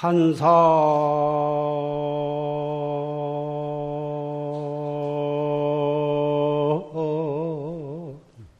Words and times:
한사. 0.00 0.48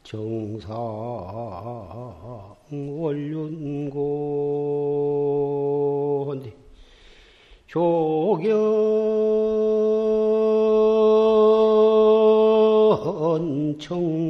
정상 0.02 0.76
원륜고. 2.70 4.20
조견 7.66 8.58
청 13.78 14.20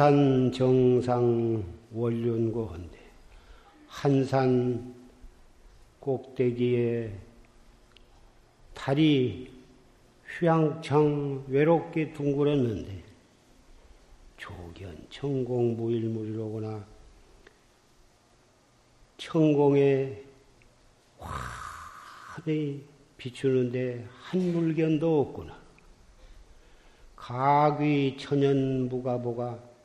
한산 0.07 0.53
정상 0.53 1.65
원륜고인데 1.93 2.97
한산 3.89 4.95
꼭대기에 5.99 7.13
달이 8.73 9.51
휘황창 10.39 11.45
외롭게 11.49 12.13
둥글었는데 12.13 13.03
조견 14.37 15.07
천공 15.11 15.77
무일무리로구나 15.77 16.87
천공에 19.17 20.23
환히 21.19 22.85
비추는데 23.17 24.07
한 24.23 24.53
물견도 24.53 25.21
없구나. 25.23 25.59
가귀 27.17 28.19
천연무가보가 28.21 29.76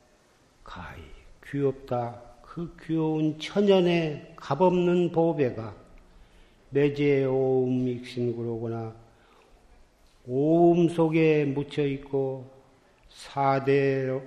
가히 0.64 1.02
귀엽다. 1.44 2.20
그 2.42 2.76
귀여운 2.82 3.38
천연의 3.38 4.34
값없는 4.36 5.12
보배가 5.12 5.74
매제 6.70 7.24
오음 7.24 7.88
익신구로구나 7.88 8.94
오음 10.26 10.88
속에 10.88 11.46
묻혀 11.46 11.86
있고 11.86 12.50
사대로 13.08 14.22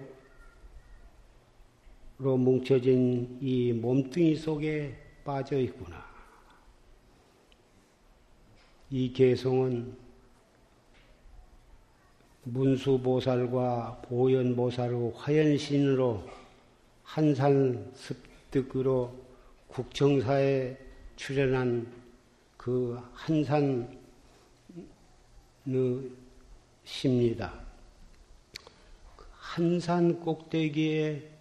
뭉쳐진 2.17 3.39
이 3.41 3.73
몸뚱이 3.73 4.35
속에 4.35 4.95
빠져 5.23 5.59
있구나. 5.59 6.05
이 8.89 9.11
개성은 9.11 10.04
문수보살과 12.45 14.01
보현보살의 14.05 15.13
화연신으로 15.15 16.23
한산 17.03 17.91
습득으로 17.95 19.13
국정사에 19.67 20.77
출연한 21.15 21.91
그 22.55 22.99
한산의 23.13 23.87
시입니다. 26.83 27.53
그 29.15 29.25
한산 29.31 30.19
꼭대기에 30.19 31.31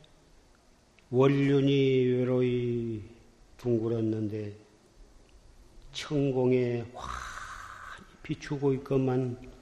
원륜이 1.11 2.07
외로이 2.07 3.03
둥글었는데 3.59 4.55
천공에 5.93 6.85
환히 6.95 8.07
비추고 8.23 8.73
있건만 8.75 9.54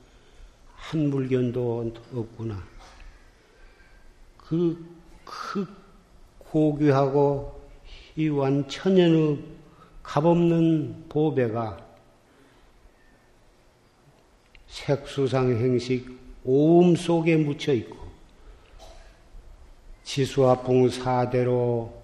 한 0.93 1.09
물견도 1.09 1.91
없구나. 2.15 2.63
그, 4.37 4.87
그 5.25 5.67
고귀하고 6.39 7.63
희완 8.15 8.69
천연의 8.69 9.43
값없는 10.03 11.07
보배가 11.09 11.79
색수상 14.67 15.57
행식 15.57 16.11
오음 16.45 16.95
속에 16.95 17.39
묻혀 17.39 17.73
있고 17.73 17.97
지수화풍 20.05 20.91
사대로 20.91 22.03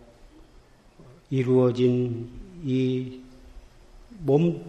이루어진 1.29 2.31
이 2.65 3.21
몸, 4.21 4.65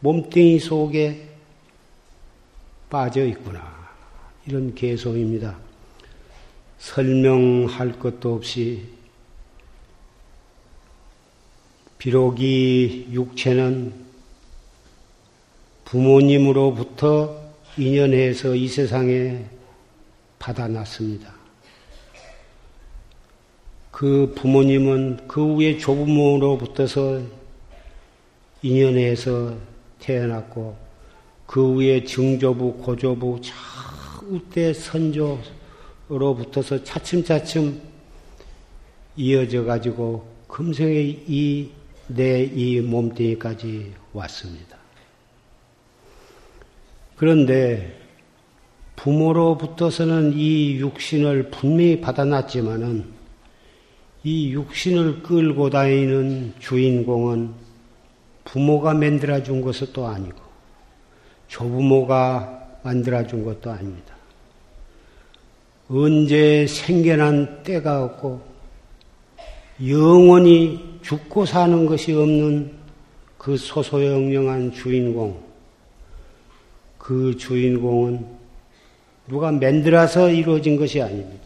몸뚱이 0.00 0.58
속에 0.58 1.33
빠져 2.94 3.24
있구나. 3.24 3.60
이런 4.46 4.72
개성입니다. 4.72 5.58
설명할 6.78 7.98
것도 7.98 8.34
없이 8.34 8.84
비록 11.98 12.40
이 12.40 13.08
육체는 13.10 13.92
부모님으로부터 15.86 17.42
인연해서 17.76 18.54
이 18.54 18.68
세상에 18.68 19.44
받아놨습니다. 20.38 21.34
그 23.90 24.32
부모님은 24.36 25.26
그 25.26 25.54
후에 25.54 25.78
조부모로부터서 25.78 27.22
인연해서 28.62 29.56
태어났고 29.98 30.83
그 31.46 31.76
위에 31.76 32.04
증조부, 32.04 32.78
고조부, 32.78 33.40
차우때 33.42 34.72
선조로부터서 36.08 36.84
차츰차츰 36.84 37.80
이어져 39.16 39.64
가지고 39.64 40.26
금생에 40.48 41.00
이, 41.26 41.70
내 42.08 42.44
이 42.44 42.80
몸뚱이까지 42.80 43.92
왔습니다. 44.12 44.76
그런데 47.16 47.98
부모로부터서는 48.96 50.34
이 50.34 50.76
육신을 50.78 51.50
분명히 51.50 52.00
받아놨지만은 52.00 53.04
이 54.22 54.52
육신을 54.52 55.22
끌고 55.22 55.70
다니는 55.70 56.54
주인공은 56.58 57.52
부모가 58.44 58.94
만들어 58.94 59.42
준 59.42 59.60
것은 59.60 59.88
또 59.92 60.06
아니고 60.06 60.43
조부모가 61.54 62.80
만들어준 62.82 63.44
것도 63.44 63.70
아닙니다. 63.70 64.16
언제 65.88 66.66
생겨난 66.66 67.62
때가 67.62 68.02
없고 68.04 68.40
영원히 69.86 70.98
죽고 71.02 71.46
사는 71.46 71.86
것이 71.86 72.12
없는 72.12 72.72
그 73.38 73.56
소소영영한 73.56 74.72
주인공, 74.72 75.40
그 76.98 77.36
주인공은 77.36 78.26
누가 79.28 79.52
만들어서 79.52 80.30
이루어진 80.30 80.76
것이 80.76 81.00
아닙니다. 81.00 81.44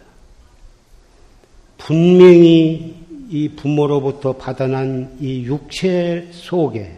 분명히 1.76 2.94
이 3.28 3.48
부모로부터 3.50 4.32
받아난 4.32 5.18
이 5.20 5.42
육체 5.42 6.28
속에 6.32 6.97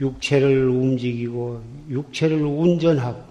육체를 0.00 0.68
움직이고 0.68 1.62
육체를 1.88 2.42
운전하고 2.42 3.30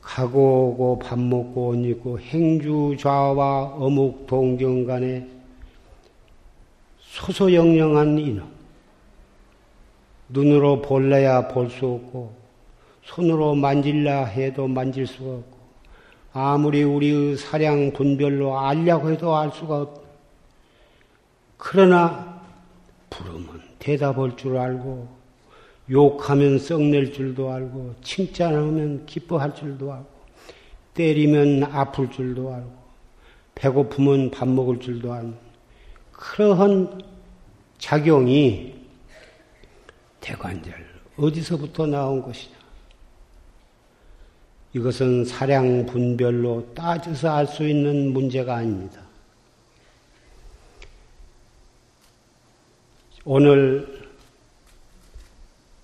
가고 0.00 0.68
오고 0.68 0.98
밥 1.00 1.18
먹고 1.18 1.70
옷 1.70 1.74
입고 1.76 2.18
행주 2.20 2.96
좌와 2.98 3.74
어묵 3.74 4.26
동정 4.26 4.86
간에 4.86 5.28
소소영영한 7.00 8.18
인원 8.18 8.48
눈으로 10.28 10.82
볼래야 10.82 11.48
볼 11.48 11.68
수 11.70 11.86
없고 11.86 12.38
손으로 13.04 13.54
만질라 13.54 14.26
해도 14.26 14.68
만질 14.68 15.06
수가 15.06 15.30
없고 15.30 15.58
아무리 16.32 16.82
우리의 16.82 17.36
사량 17.36 17.92
분별로 17.92 18.58
알려고 18.58 19.10
해도 19.10 19.34
알 19.34 19.50
수가 19.50 19.82
없. 19.82 20.02
그러나 21.56 22.40
부르면 23.10 23.57
대답할 23.78 24.36
줄 24.36 24.56
알고 24.56 25.08
욕하면 25.90 26.58
썩낼 26.58 27.12
줄도 27.12 27.50
알고 27.50 27.94
칭찬하면 28.02 29.06
기뻐할 29.06 29.54
줄도 29.54 29.92
알고 29.92 30.06
때리면 30.94 31.64
아플 31.64 32.10
줄도 32.10 32.52
알고 32.52 32.78
배고프면 33.54 34.30
밥 34.30 34.48
먹을 34.48 34.80
줄도 34.80 35.12
알고 35.12 35.34
그러한 36.12 37.00
작용이 37.78 38.74
대관절 40.20 40.74
어디서부터 41.16 41.86
나온 41.86 42.22
것이냐? 42.22 42.56
이것은 44.74 45.24
사량 45.24 45.86
분별로 45.86 46.74
따져서 46.74 47.30
알 47.30 47.46
수 47.46 47.66
있는 47.66 48.12
문제가 48.12 48.56
아닙니다. 48.56 49.07
오늘 53.30 53.86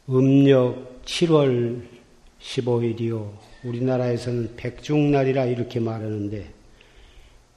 음력 0.08 1.02
7월 1.04 1.86
15일이요. 2.40 3.32
우리나라에서는 3.64 4.56
백중날이라 4.56 5.44
이렇게 5.44 5.78
말하는데 5.78 6.54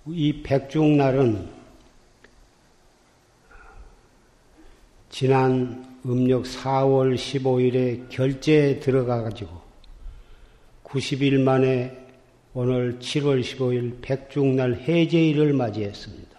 이 0.08 0.44
백중날은 0.44 1.48
지난 5.10 6.02
음력 6.06 6.44
4월 6.44 7.16
15일에 7.16 8.10
결제에 8.10 8.82
들어가 8.82 9.22
가지고 9.24 9.62
90일 10.84 11.40
만에 11.40 11.98
오늘 12.54 13.00
7월 13.00 13.42
15일 13.42 14.02
백중날 14.02 14.82
해제일을 14.82 15.54
맞이했습니다. 15.54 16.38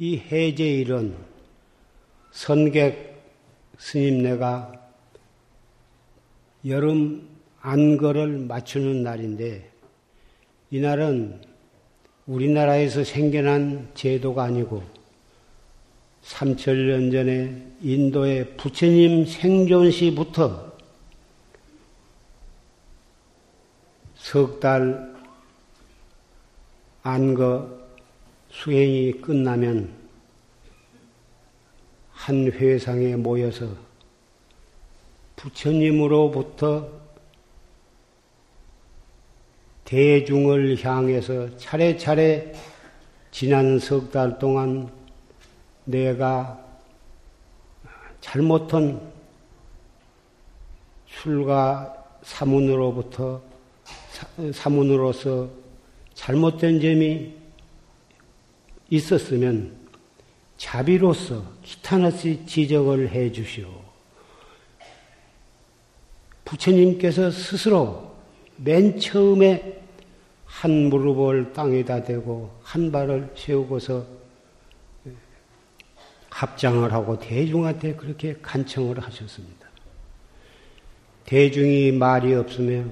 이 0.00 0.18
해제일은 0.18 1.32
선객 2.34 3.14
스님네가 3.78 4.72
여름 6.66 7.28
안거를 7.60 8.38
맞추는 8.40 9.04
날인데 9.04 9.70
이날은 10.70 11.40
우리나라에서 12.26 13.04
생겨난 13.04 13.88
제도가 13.94 14.42
아니고 14.44 14.82
3천년 16.24 17.12
전에 17.12 17.66
인도의 17.80 18.56
부처님 18.56 19.26
생존 19.26 19.90
시부터 19.90 20.74
석 24.16 24.58
달 24.58 25.14
안거 27.02 27.70
수행이 28.50 29.20
끝나면 29.20 30.03
한 32.24 32.50
회상에 32.50 33.16
모여서 33.16 33.68
부처님으로부터 35.36 36.88
대중을 39.84 40.82
향해서 40.82 41.54
차례차례 41.58 42.54
지난 43.30 43.78
석 43.78 44.10
달 44.10 44.38
동안 44.38 44.90
내가 45.84 46.64
잘못한 48.22 49.12
술과 51.08 52.06
사문으로부터 52.22 53.42
사문으로서 54.54 55.50
잘못된 56.14 56.80
점이 56.80 57.34
있었으면 58.88 59.83
자비로서 60.64 61.44
기탄없이 61.62 62.40
지적을 62.46 63.10
해 63.10 63.30
주시오. 63.30 63.68
부처님께서 66.46 67.30
스스로 67.30 68.16
맨 68.56 68.98
처음에 68.98 69.82
한 70.46 70.88
무릎을 70.88 71.52
땅에다 71.52 72.04
대고 72.04 72.50
한 72.62 72.90
발을 72.90 73.34
세우고서 73.36 74.06
합장을 76.30 76.90
하고 76.94 77.18
대중한테 77.18 77.94
그렇게 77.96 78.34
간청을 78.40 79.00
하셨습니다. 79.00 79.68
대중이 81.26 81.92
말이 81.92 82.32
없으면 82.34 82.90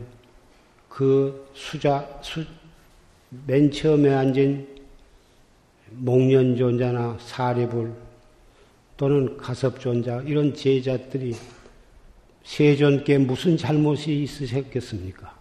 그 0.91 1.51
수자, 1.55 2.21
수, 2.21 2.45
맨 3.47 3.71
처음에 3.71 4.13
앉은 4.13 4.72
목련존자나 5.97 7.19
사리불 7.21 7.93
또는 8.97 9.37
가섭존자 9.37 10.23
이런 10.27 10.55
제자들이 10.55 11.35
세존께 12.45 13.19
무슨 13.19 13.57
잘못이 13.57 14.23
있으셨겠습니까? 14.23 15.35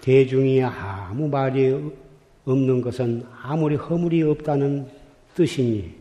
대중이 0.00 0.62
아무 0.62 1.28
말이 1.28 1.74
없는 2.44 2.80
것은 2.80 3.24
아무리 3.42 3.74
허물이 3.74 4.22
없다는 4.22 4.88
뜻이니 5.34 5.94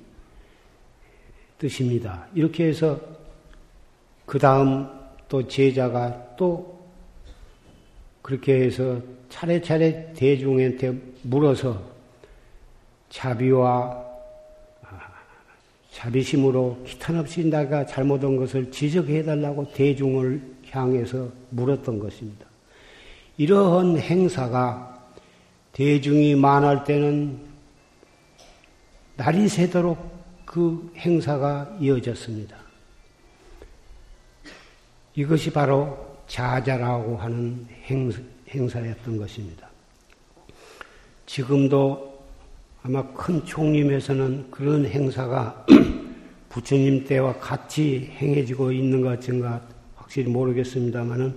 뜻입니다. 1.58 2.28
이렇게 2.36 2.66
해서 2.66 3.00
그 4.26 4.38
다음 4.38 4.88
또 5.28 5.48
제자가 5.48 6.36
또 6.38 6.86
그렇게 8.22 8.62
해서 8.62 9.02
차례차례 9.30 10.14
대중한테 10.14 11.00
물어서 11.24 11.95
자비와 13.16 14.06
아, 14.84 15.00
자비심으로 15.94 16.84
기탄없이 16.86 17.46
내가 17.46 17.86
잘못한 17.86 18.36
것을 18.36 18.70
지적해달라고 18.70 19.72
대중을 19.72 20.42
향해서 20.70 21.30
물었던 21.52 22.00
것입니다. 22.00 22.46
이러한 23.38 23.98
행사가 23.98 25.02
대중이 25.72 26.36
많을 26.36 26.84
때는 26.84 27.40
날이 29.16 29.48
새도록 29.48 29.98
그 30.44 30.92
행사가 30.98 31.78
이어졌습니다. 31.80 32.58
이것이 35.16 35.52
바로 35.52 36.18
자자라고 36.28 37.16
하는 37.16 37.66
행사였던 38.50 39.18
것입니다. 39.18 39.70
지금도 41.26 42.15
아마 42.88 43.02
큰 43.14 43.44
총림에서는 43.44 44.52
그런 44.52 44.86
행사가 44.86 45.66
부처님 46.50 47.04
때와 47.06 47.34
같이 47.40 48.12
행해지고 48.18 48.72
있는 48.72 49.02
것 49.02 49.08
같은가 49.08 49.60
확실히 49.96 50.30
모르겠습니다만은 50.30 51.36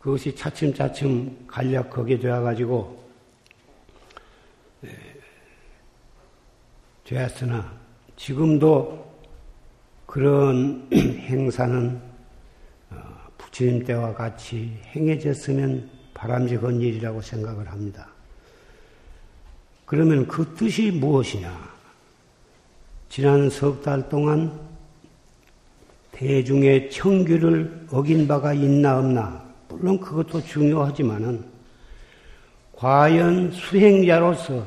그것이 0.00 0.34
차츰차츰 0.34 1.46
간략하게 1.46 2.18
되어가지고 2.18 3.00
되었으나 7.04 7.72
지금도 8.16 9.08
그런 10.04 10.88
행사는 10.92 12.00
어, 12.90 12.96
부처님 13.38 13.84
때와 13.84 14.14
같이 14.14 14.76
행해졌으면 14.96 15.88
바람직한 16.12 16.80
일이라고 16.80 17.20
생각을 17.20 17.70
합니다. 17.70 18.09
그러면 19.90 20.28
그 20.28 20.54
뜻이 20.54 20.92
무엇이냐? 20.92 21.52
지난 23.08 23.50
석 23.50 23.82
달 23.82 24.08
동안 24.08 24.56
대중의 26.12 26.92
청규를 26.92 27.88
어긴 27.90 28.28
바가 28.28 28.52
있나 28.52 29.00
없나, 29.00 29.42
물론 29.68 29.98
그것도 29.98 30.44
중요하지만은, 30.44 31.44
과연 32.76 33.50
수행자로서 33.50 34.64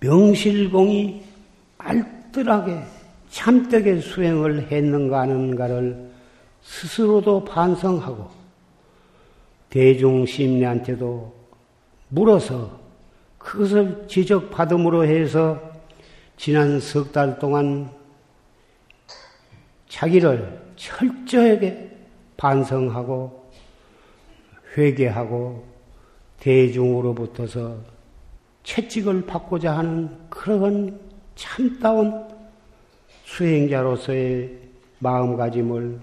명실공히 0.00 1.24
알뜰하게 1.78 2.82
참되게 3.30 4.00
수행을 4.00 4.70
했는가 4.70 5.20
하는가를 5.20 6.10
스스로도 6.60 7.42
반성하고 7.46 8.30
대중 9.70 10.26
심리한테도 10.26 11.34
물어서 12.10 12.81
그것을 13.42 14.06
지적받음으로 14.08 15.04
해서 15.04 15.60
지난 16.36 16.80
석 16.80 17.12
달 17.12 17.38
동안 17.38 17.90
자기를 19.88 20.60
철저하게 20.76 21.90
반성하고 22.36 23.50
회개하고 24.76 25.66
대중으로부터서 26.40 27.76
채찍을 28.64 29.26
받고자 29.26 29.76
하는 29.76 30.08
그런 30.30 30.98
참다운 31.34 32.28
수행자로서의 33.24 34.58
마음가짐을 34.98 36.00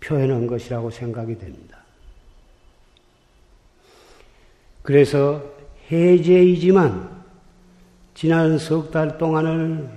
표현한 0.00 0.46
것이라고 0.46 0.90
생각이 0.90 1.38
됩니다. 1.38 1.78
그래서 4.82 5.53
해제이지만 5.90 7.10
지난 8.14 8.58
석 8.58 8.90
달 8.90 9.18
동안을 9.18 9.88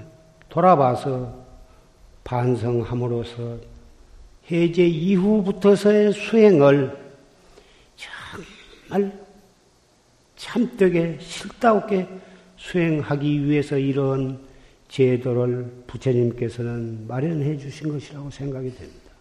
돌아봐서 0.50 1.46
반성함으로써 2.24 3.58
해제 4.52 4.86
이후부터서의 4.86 6.14
수행을 6.14 6.98
정말 8.90 9.12
참되게 10.36 11.18
실다없게 11.20 12.08
수행하기 12.58 13.46
위해서 13.46 13.78
이런 13.78 14.40
제도를 14.88 15.84
부처님께서는 15.88 17.08
마련해 17.08 17.58
주신 17.58 17.92
것이라고 17.92 18.30
생각이 18.30 18.74
됩니다. 18.74 19.12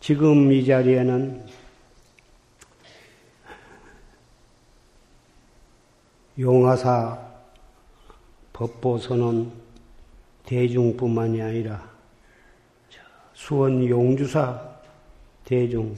지금 0.00 0.50
이 0.52 0.64
자리에는 0.64 1.44
용화사 6.40 7.18
법보선언 8.54 9.52
대중뿐만이 10.46 11.42
아니라 11.42 11.90
수원 13.34 13.86
용주사 13.86 14.58
대중 15.44 15.94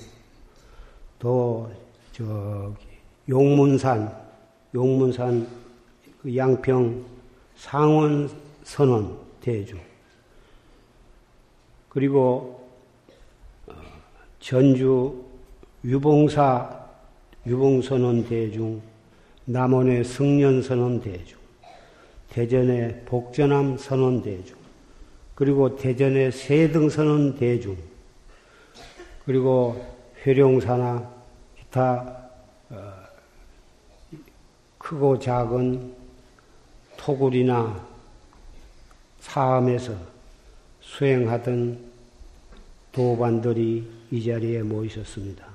또 1.20 1.70
저기 2.10 2.86
용문산 3.28 4.12
용문산 4.74 5.46
그 6.20 6.36
양평 6.36 7.04
상원 7.56 8.28
선원 8.64 9.18
대중. 9.40 9.78
그리고 11.88 12.68
어, 13.66 13.74
전주 14.40 15.24
유봉사 15.84 16.88
유봉선원 17.46 18.24
대중 18.24 18.80
남원의 19.44 20.04
승년선원 20.04 21.00
대중 21.00 21.38
대전의 22.30 23.02
복전암 23.04 23.76
선원 23.76 24.22
대중 24.22 24.56
그리고 25.34 25.76
대전의 25.76 26.32
세등선원 26.32 27.36
대중 27.36 27.76
그리고 29.24 29.84
회룡사나 30.24 31.10
기타 31.58 32.30
어, 32.70 32.92
크고 34.78 35.18
작은 35.18 35.94
토굴이나 36.96 37.84
사암에서 39.20 39.94
수행하던 40.80 41.92
도반들이 42.92 43.90
이 44.10 44.24
자리에 44.24 44.62
모이셨습니다. 44.62 45.51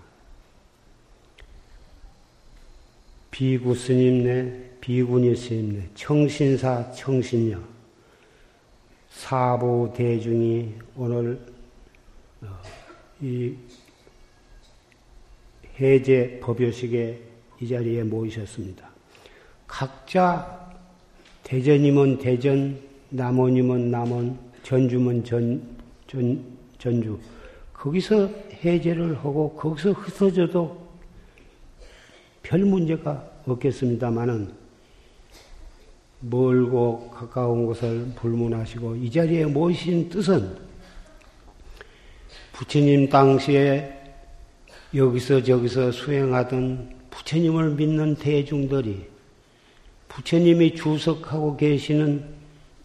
비구 3.38 3.76
스님네, 3.76 4.78
비구니 4.82 5.36
스님네, 5.36 5.90
청신사, 5.94 6.90
청신녀, 6.90 7.60
사부 9.12 9.94
대중이 9.96 10.74
오늘 10.96 11.40
어, 12.42 12.48
이 13.22 13.54
해제 15.80 16.40
법요식에 16.42 17.22
이 17.62 17.68
자리에 17.68 18.02
모이셨습니다. 18.02 18.90
각자 19.68 20.74
대전이면 21.44 22.18
대전, 22.18 22.82
남원이면 23.10 23.92
남원, 23.92 24.40
전주면 24.64 25.24
전, 25.24 25.62
전, 26.08 26.44
전주. 26.80 27.20
거기서 27.72 28.30
해제를 28.66 29.16
하고 29.18 29.54
거기서 29.54 29.92
흩어져도 29.92 30.87
별 32.48 32.62
문제가 32.62 33.30
없겠습니다만은 33.46 34.54
멀고 36.22 37.10
가까운 37.10 37.66
곳을 37.66 38.10
불문하시고 38.16 38.96
이 38.96 39.12
자리에 39.12 39.46
모이신 39.46 40.08
뜻은 40.08 40.58
부처님 42.54 43.10
당시에 43.10 43.94
여기서 44.96 45.44
저기서 45.44 45.92
수행하던 45.92 46.96
부처님을 47.10 47.72
믿는 47.72 48.16
대중들이 48.16 49.10
부처님이 50.08 50.74
주석하고 50.76 51.58
계시는 51.58 52.24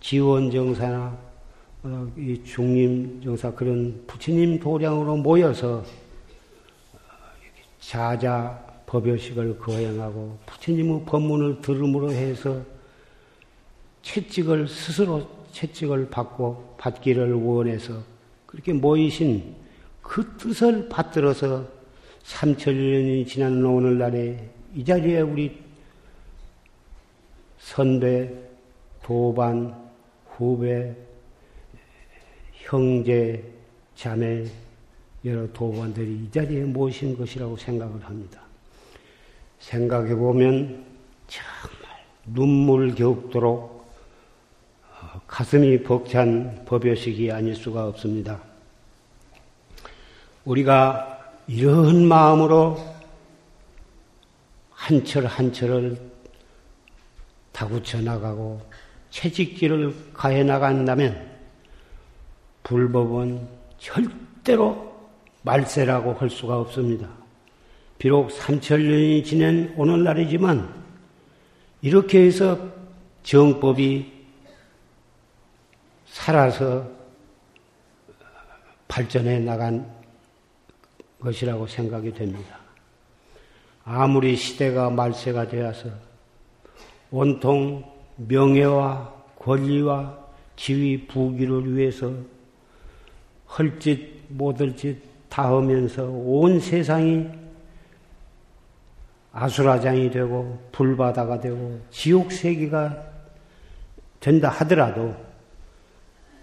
지원정사나 0.01 1.19
어, 1.85 2.13
이 2.19 2.43
중림정사 2.45 3.55
그런 3.55 4.03
부처님 4.09 4.59
도량으로 4.59 5.19
모여서 5.19 5.85
자자 7.79 8.72
법요식을 8.93 9.59
거행하고 9.59 10.39
부처님의 10.45 11.05
법문을 11.07 11.63
들음으로 11.63 12.13
해서 12.13 12.61
채찍을 14.03 14.69
스스로 14.69 15.27
채찍을 15.53 16.11
받고 16.11 16.77
받기를 16.77 17.33
원해서 17.33 18.03
그렇게 18.45 18.75
모이신 18.75 19.55
그 20.03 20.37
뜻을 20.37 20.91
받들어서 20.91 21.67
삼천년이 22.23 23.27
지난 23.27 23.65
오늘날에 23.65 24.51
이 24.75 24.85
자리에 24.85 25.23
우리 25.23 25.59
선배, 27.59 28.31
도반, 29.03 29.75
후배, 30.27 30.95
형제, 32.53 33.43
자매, 33.95 34.45
여러 35.25 35.51
도반들이 35.53 36.25
이 36.25 36.31
자리에 36.31 36.65
모신 36.65 37.17
것이라고 37.17 37.57
생각을 37.57 38.05
합니다. 38.05 38.42
생각해 39.63 40.15
보면 40.17 40.85
정말 41.29 42.05
눈물 42.27 42.95
겨우도록 42.95 43.87
어, 45.01 45.21
가슴이 45.27 45.83
벅찬 45.83 46.65
법요식이 46.67 47.31
아닐 47.31 47.55
수가 47.55 47.87
없습니다. 47.87 48.41
우리가 50.45 51.21
이런 51.47 52.05
마음으로 52.07 52.77
한 54.71 55.05
철 55.05 55.27
한 55.27 55.53
철을 55.53 55.97
다구쳐 57.53 58.01
나가고 58.01 58.61
채찍질을 59.11 59.95
가해 60.13 60.43
나간다면 60.43 61.31
불법은 62.65 63.47
절대로 63.79 64.93
말세라고 65.43 66.15
할 66.15 66.29
수가 66.31 66.59
없습니다. 66.59 67.22
비록 68.03 68.33
삼천년이 68.33 69.23
지낸 69.23 69.73
오늘날이지만 69.77 70.69
이렇게 71.83 72.27
해서 72.27 72.59
정법이 73.23 74.11
살아서 76.07 76.85
발전해 78.89 79.39
나간 79.39 79.89
것이라고 81.21 81.69
생각이 81.69 82.13
됩니다. 82.13 82.59
아무리 83.85 84.35
시대가 84.35 84.91
말세가 84.91 85.47
되어서 85.47 85.89
온통 87.13 87.85
명예와 88.17 89.15
권리와 89.39 90.19
지위 90.57 91.07
부귀를 91.07 91.77
위해서 91.77 92.13
헐짓 93.47 94.25
못할 94.27 94.75
짓 94.75 95.01
다 95.29 95.45
하면서 95.45 96.05
온 96.05 96.59
세상이 96.59 97.42
아수라장이 99.33 100.11
되고 100.11 100.59
불바다가 100.73 101.41
되고 101.41 101.81
지옥 101.91 102.33
세계가 102.33 103.03
된다 104.21 104.49
하더라도 104.51 105.15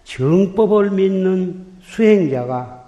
정법을 0.03 0.91
믿는 0.91 1.77
수행자가 1.81 2.79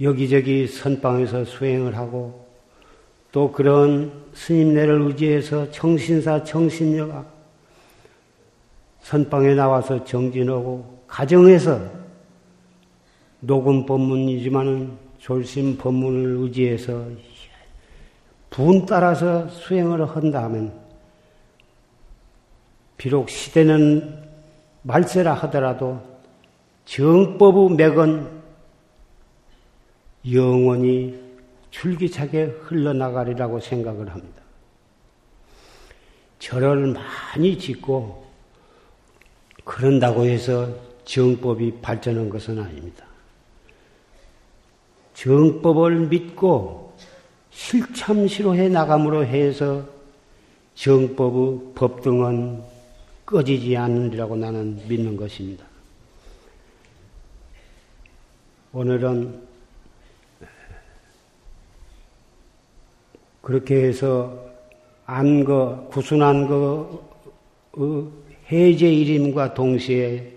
여기저기 0.00 0.66
선방에서 0.66 1.44
수행을 1.44 1.96
하고 1.96 2.46
또 3.32 3.50
그런 3.50 4.24
스님네를 4.34 5.00
의지해서 5.02 5.70
청신사 5.70 6.44
청신녀가 6.44 7.24
선방에 9.00 9.54
나와서 9.54 10.04
정진하고 10.04 11.02
가정에서 11.06 11.80
녹음 13.40 13.86
법문이지만은 13.86 14.96
졸심 15.18 15.78
법문을 15.78 16.42
의지해서 16.42 17.06
분 18.54 18.86
따라서 18.86 19.48
수행을 19.48 20.06
한다 20.14 20.48
면 20.48 20.72
비록 22.96 23.28
시대는 23.28 24.22
말세라 24.82 25.34
하더라도 25.34 26.00
정법의 26.84 27.76
맥은 27.76 28.30
영원히 30.30 31.20
줄기차게 31.72 32.44
흘러나가리라고 32.44 33.58
생각을 33.58 34.08
합니다. 34.10 34.40
절을 36.38 36.94
많이 36.94 37.58
짓고 37.58 38.24
그런다고 39.64 40.26
해서 40.26 40.68
정법이 41.04 41.80
발전한 41.82 42.30
것은 42.30 42.60
아닙니다. 42.60 43.04
정법을 45.14 46.06
믿고 46.06 46.83
실참시로 47.54 48.54
해 48.56 48.68
나감으로 48.68 49.24
해서 49.24 49.86
정법의 50.74 51.74
법등은 51.74 52.62
꺼지지 53.24 53.76
않으리라고 53.76 54.36
나는 54.36 54.80
믿는 54.88 55.16
것입니다. 55.16 55.64
오늘은 58.72 59.40
그렇게 63.40 63.84
해서 63.84 64.50
안거, 65.06 65.88
구순안거 65.90 67.14
해제일임과 68.50 69.54
동시에 69.54 70.34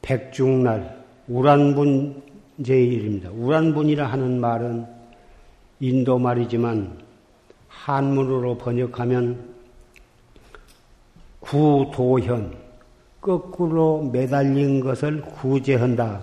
백중날, 0.00 1.04
우란분 1.26 2.22
제일입니다. 2.64 3.30
우란분이라 3.30 4.06
하는 4.06 4.40
말은 4.40 4.86
인도 5.82 6.16
말이지만 6.16 6.96
한문으로 7.66 8.56
번역하면 8.56 9.52
구도현, 11.40 12.54
거꾸로 13.20 14.08
매달린 14.12 14.78
것을 14.78 15.22
구제한다. 15.22 16.22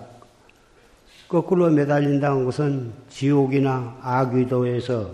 거꾸로 1.28 1.68
매달린다는 1.68 2.46
것은 2.46 2.90
지옥이나 3.10 3.98
아귀도에서 4.00 5.10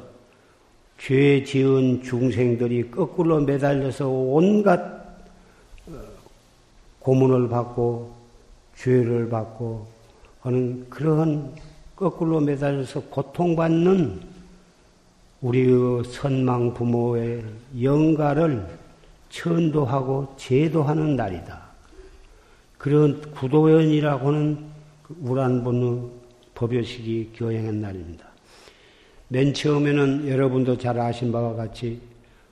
죄 0.96 1.42
지은 1.42 2.04
중생들이 2.04 2.92
거꾸로 2.92 3.40
매달려서 3.40 4.08
온갖 4.08 4.78
어, 5.88 5.92
고문을 7.00 7.48
받고 7.48 8.14
죄를 8.76 9.28
받고 9.28 9.88
하는 10.42 10.88
그러한 10.88 11.52
거꾸로 11.96 12.38
매달려서 12.38 13.00
고통받는 13.10 14.35
우리의 15.40 16.04
선망 16.04 16.72
부모의 16.72 17.44
영가를 17.80 18.66
천도하고 19.28 20.34
제도하는 20.36 21.16
날이다. 21.16 21.66
그런 22.78 23.20
구도연이라고는 23.32 24.58
우란분의 25.20 26.10
법요식이 26.54 27.32
교행한 27.34 27.80
날입니다. 27.80 28.26
맨 29.28 29.52
처음에는 29.52 30.28
여러분도 30.28 30.78
잘 30.78 30.98
아신 30.98 31.32
바와 31.32 31.54
같이 31.54 32.00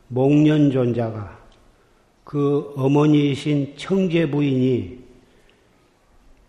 목련존자가 0.08 1.38
그 2.24 2.72
어머니이신 2.76 3.74
청제 3.76 4.30
부인이 4.30 4.98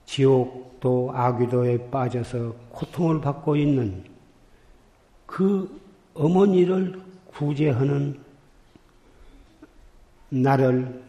지옥도 0.05 1.12
아귀도에 1.13 1.89
빠져서 1.89 2.53
고통을 2.69 3.21
받고 3.21 3.55
있는 3.55 4.03
그 5.25 5.84
어머니를 6.15 6.99
구제하는 7.28 8.17
나를 10.30 11.04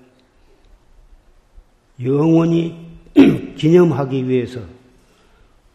영원히 2.03 2.87
기념하기 3.57 4.29
위해서 4.29 4.61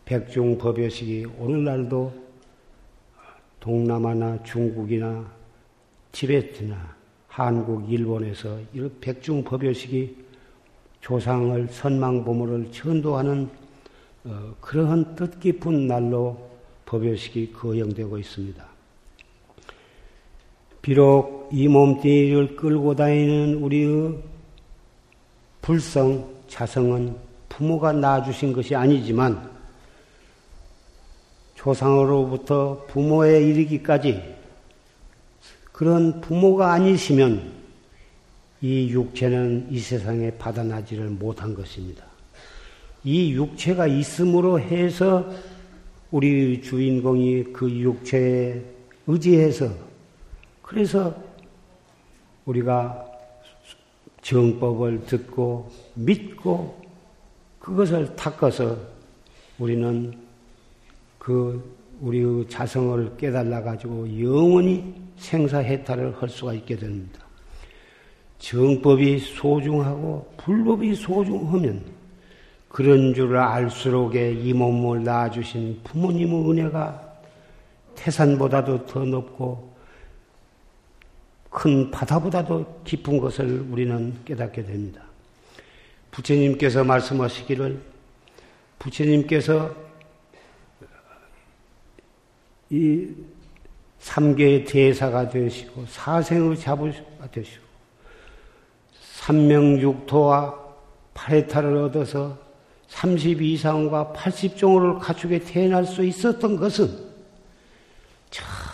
백중법요식이 0.05 1.25
오늘날도 1.39 2.13
동남아나 3.59 4.43
중국이나 4.43 5.25
티베트나 6.11 6.95
한국, 7.27 7.89
일본에서 7.89 8.59
이런 8.73 8.93
백중 8.99 9.43
법요식이 9.45 10.17
조상을 10.99 11.67
선망 11.69 12.25
보물을 12.25 12.71
천도하는 12.71 13.49
어, 14.25 14.55
그러한 14.59 15.15
뜻깊은 15.15 15.87
날로 15.87 16.49
법요식이 16.85 17.53
거행되고 17.53 18.17
있습니다. 18.19 18.70
비록 20.81 21.49
이 21.51 21.67
몸뚱이를 21.67 22.55
끌고 22.55 22.95
다니는 22.95 23.55
우리의 23.55 24.17
불성, 25.61 26.27
자성은 26.47 27.15
부모가 27.49 27.91
낳아주신 27.91 28.53
것이 28.53 28.75
아니지만 28.75 29.49
조상으로부터 31.55 32.85
부모에 32.87 33.43
이르기까지 33.43 34.21
그런 35.71 36.21
부모가 36.21 36.71
아니시면 36.73 37.51
이 38.61 38.89
육체는 38.89 39.67
이 39.69 39.79
세상에 39.79 40.31
받아나지를 40.31 41.09
못한 41.09 41.53
것입니다. 41.53 42.03
이 43.03 43.33
육체가 43.33 43.87
있음으로 43.87 44.59
해서 44.59 45.29
우리 46.11 46.61
주인공이 46.61 47.53
그 47.53 47.69
육체에 47.69 48.61
의지해서 49.07 49.90
그래서 50.71 51.13
우리가 52.45 53.05
정법을 54.21 55.05
듣고 55.05 55.69
믿고 55.95 56.81
그것을 57.59 58.15
닦아서 58.15 58.77
우리는 59.59 60.17
그 61.19 61.61
우리의 61.99 62.47
자성을 62.47 63.17
깨달아 63.17 63.63
가지고 63.63 64.07
영원히 64.23 64.95
생사해탈을 65.17 66.21
할 66.21 66.29
수가 66.29 66.53
있게 66.53 66.77
됩니다. 66.77 67.19
정법이 68.39 69.19
소중하고 69.19 70.33
불법이 70.37 70.95
소중하면 70.95 71.83
그런 72.69 73.13
줄 73.13 73.35
알수록에 73.35 74.31
이 74.35 74.53
몸을 74.53 75.03
낳아주신 75.03 75.81
부모님의 75.83 76.49
은혜가 76.49 77.11
태산보다도 77.95 78.85
더 78.85 79.03
높고 79.03 79.70
큰 81.51 81.91
바다보다도 81.91 82.81
깊은 82.85 83.19
것을 83.19 83.67
우리는 83.69 84.15
깨닫게 84.23 84.63
됩니다. 84.63 85.03
부처님께서 86.09 86.83
말씀하시기를 86.83 87.79
부처님께서 88.79 89.75
이 92.69 93.09
삼계의 93.99 94.63
대사가 94.65 95.29
되시고 95.29 95.85
사생의 95.87 96.57
자부가 96.57 97.29
되시고 97.31 97.63
삼명육토와 99.01 100.57
파레타를 101.13 101.77
얻어서 101.77 102.39
32상과 102.89 104.13
80종을 104.13 104.99
가축에 104.99 105.39
태어날 105.39 105.85
수 105.85 106.03
있었던 106.03 106.55
것은 106.55 107.11
참 108.29 108.70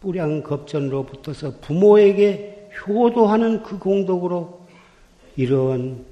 뿌량 0.00 0.42
겁전으로 0.42 1.04
붙어서 1.04 1.58
부모에게 1.60 2.70
효도하는 2.86 3.62
그 3.62 3.78
공덕으로 3.78 4.66
이런 5.36 6.04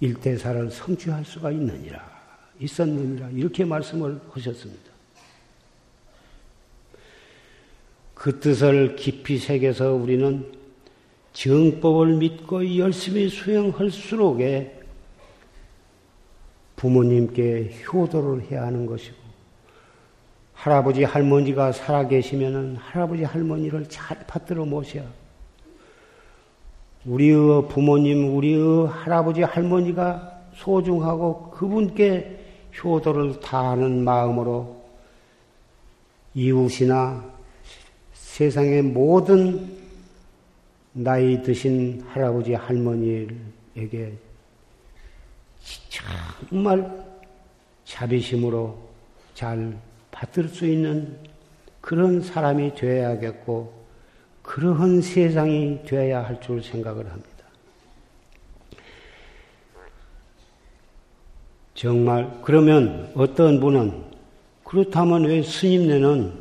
일대사를 0.00 0.70
성취할 0.70 1.24
수가 1.24 1.50
있느니라 1.50 2.08
있었느니라 2.60 3.30
이렇게 3.30 3.64
말씀을 3.64 4.20
하셨습니다. 4.30 4.90
그 8.14 8.38
뜻을 8.38 8.96
깊이 8.96 9.38
새겨서 9.38 9.94
우리는 9.94 10.52
정법을 11.32 12.16
믿고 12.16 12.76
열심히 12.76 13.28
수행할수록에 13.28 14.78
부모님께 16.76 17.82
효도를 17.86 18.50
해야 18.50 18.64
하는 18.66 18.84
것이고 18.84 19.19
할아버지 20.60 21.04
할머니가 21.04 21.72
살아계시면 21.72 22.76
할아버지 22.76 23.24
할머니를 23.24 23.88
잘 23.88 24.18
받들어 24.26 24.66
모셔야 24.66 25.06
우리의 27.06 27.66
부모님, 27.68 28.36
우리의 28.36 28.88
할아버지 28.88 29.40
할머니가 29.40 30.38
소중하고 30.52 31.48
그분께 31.52 32.44
효도를 32.76 33.40
다하는 33.40 34.04
마음으로 34.04 34.84
이웃이나 36.34 37.24
세상의 38.12 38.82
모든 38.82 39.78
나이 40.92 41.42
드신 41.42 42.02
할아버지 42.06 42.52
할머니에게 42.52 44.12
정말 46.50 47.02
자비심으로 47.86 48.76
잘 49.34 49.74
받을 50.20 50.48
수 50.48 50.66
있는 50.66 51.16
그런 51.80 52.20
사람이 52.20 52.74
되어야겠고 52.74 53.72
그러한 54.42 55.00
세상이 55.00 55.80
되어야 55.86 56.22
할 56.22 56.40
줄 56.40 56.62
생각을 56.62 57.10
합니다. 57.10 57.30
정말 61.74 62.38
그러면 62.42 63.10
어떤 63.14 63.60
분은 63.60 64.04
그렇다면 64.64 65.24
왜 65.24 65.42
스님네는 65.42 66.34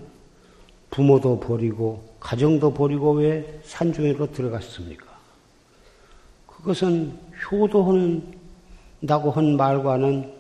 부모도 0.89 1.39
버리고 1.39 2.03
가정도 2.19 2.73
버리고 2.73 3.13
왜 3.13 3.61
산중으로 3.63 4.33
들어갔습니까? 4.33 5.05
그것은 6.47 7.17
효도한다고 7.49 9.31
한 9.31 9.55
말과는 9.55 10.38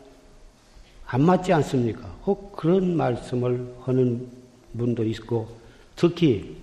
안 1.11 1.23
맞지 1.23 1.51
않습니까? 1.53 2.07
혹 2.27 2.51
그런 2.51 2.95
말씀을 2.95 3.73
하는 3.81 4.29
분도 4.77 5.03
있고 5.05 5.47
특히 5.95 6.55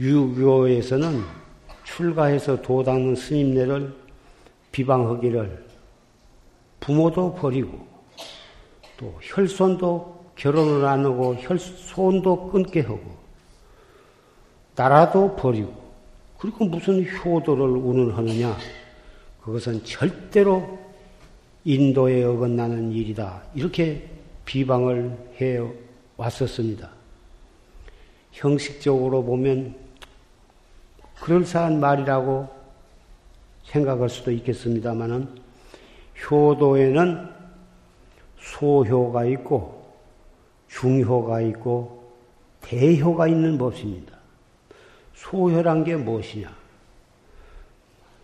유교에서는 0.00 1.22
출가해서 1.84 2.62
도닦는 2.62 3.14
스님네를 3.14 3.94
비방하기를 4.72 5.66
부모도 6.80 7.36
버리고 7.36 7.86
또 8.96 9.16
혈손도 9.22 10.32
결혼을 10.34 10.84
안 10.84 11.04
하고 11.04 11.36
혈손도 11.36 12.50
끊게 12.50 12.80
하고 12.80 13.18
나라도 14.74 15.36
버리고 15.36 15.72
그리고 16.38 16.64
무슨 16.64 17.06
효도를 17.06 17.62
운운하느냐 17.62 18.56
그것은 19.42 19.84
절대로 19.84 20.89
인도에 21.64 22.24
어긋나는 22.24 22.92
일이다 22.92 23.42
이렇게 23.54 24.08
비방을 24.44 25.34
해 25.40 25.60
왔었습니다. 26.16 26.90
형식적으로 28.32 29.22
보면 29.22 29.74
그럴싸한 31.20 31.80
말이라고 31.80 32.48
생각할 33.64 34.08
수도 34.08 34.30
있겠습니다만은 34.32 35.28
효도에는 36.30 37.28
소효가 38.38 39.24
있고 39.26 39.80
중효가 40.68 41.40
있고 41.42 42.14
대효가 42.62 43.28
있는 43.28 43.58
법입니다. 43.58 44.18
소효란 45.14 45.84
게 45.84 45.96
무엇이냐? 45.96 46.50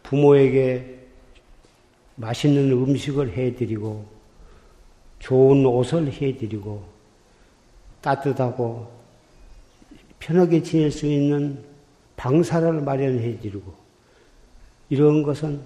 부모에게 0.02 0.95
맛있는 2.16 2.70
음식을 2.72 3.36
해드리고 3.36 4.04
좋은 5.18 5.64
옷을 5.64 6.12
해드리고 6.12 6.82
따뜻하고 8.00 8.88
편하게 10.18 10.62
지낼 10.62 10.90
수 10.90 11.06
있는 11.06 11.62
방사를 12.16 12.72
마련해드리고 12.80 13.72
이런 14.88 15.22
것은 15.22 15.60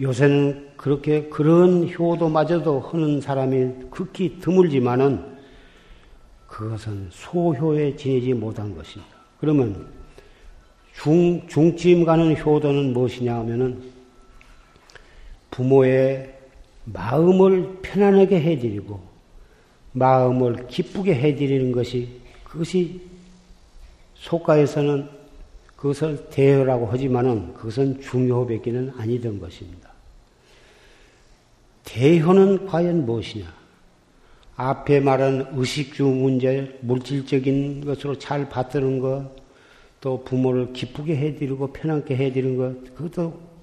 요새는 0.00 0.72
그렇게 0.76 1.28
그런 1.28 1.88
효도마저도 1.88 2.80
하는 2.80 3.20
사람이 3.20 3.90
극히 3.90 4.38
드물지만은 4.40 5.34
그것은 6.48 7.08
소효에 7.10 7.96
지내지 7.96 8.34
못한 8.34 8.74
것입니다. 8.74 9.12
그러면 9.40 9.86
중, 10.92 11.46
중찜 11.48 12.04
가는 12.04 12.36
효도는 12.36 12.92
무엇이냐 12.92 13.36
하면은 13.36 13.93
부모의 15.54 16.34
마음을 16.84 17.78
편안하게 17.80 18.40
해드리고 18.40 19.00
마음을 19.92 20.66
기쁘게 20.66 21.14
해드리는 21.14 21.70
것이 21.70 22.08
그것이 22.42 23.00
속가에서는 24.16 25.08
그것을 25.76 26.28
대여라고 26.30 26.86
하지만은 26.86 27.54
그것은 27.54 28.00
중요하기는 28.00 28.94
아니던 28.98 29.38
것입니다. 29.38 29.90
대효는 31.84 32.66
과연 32.66 33.06
무엇이냐? 33.06 33.46
앞에 34.56 35.00
말한 35.00 35.52
의식주 35.54 36.04
문제, 36.04 36.76
물질적인 36.80 37.84
것으로 37.84 38.18
잘 38.18 38.48
받드는 38.48 38.98
것, 38.98 39.30
또 40.00 40.24
부모를 40.24 40.72
기쁘게 40.72 41.16
해드리고 41.16 41.72
편하게 41.72 42.16
해드리는 42.16 42.56
것, 42.56 42.94
그것도 42.96 43.53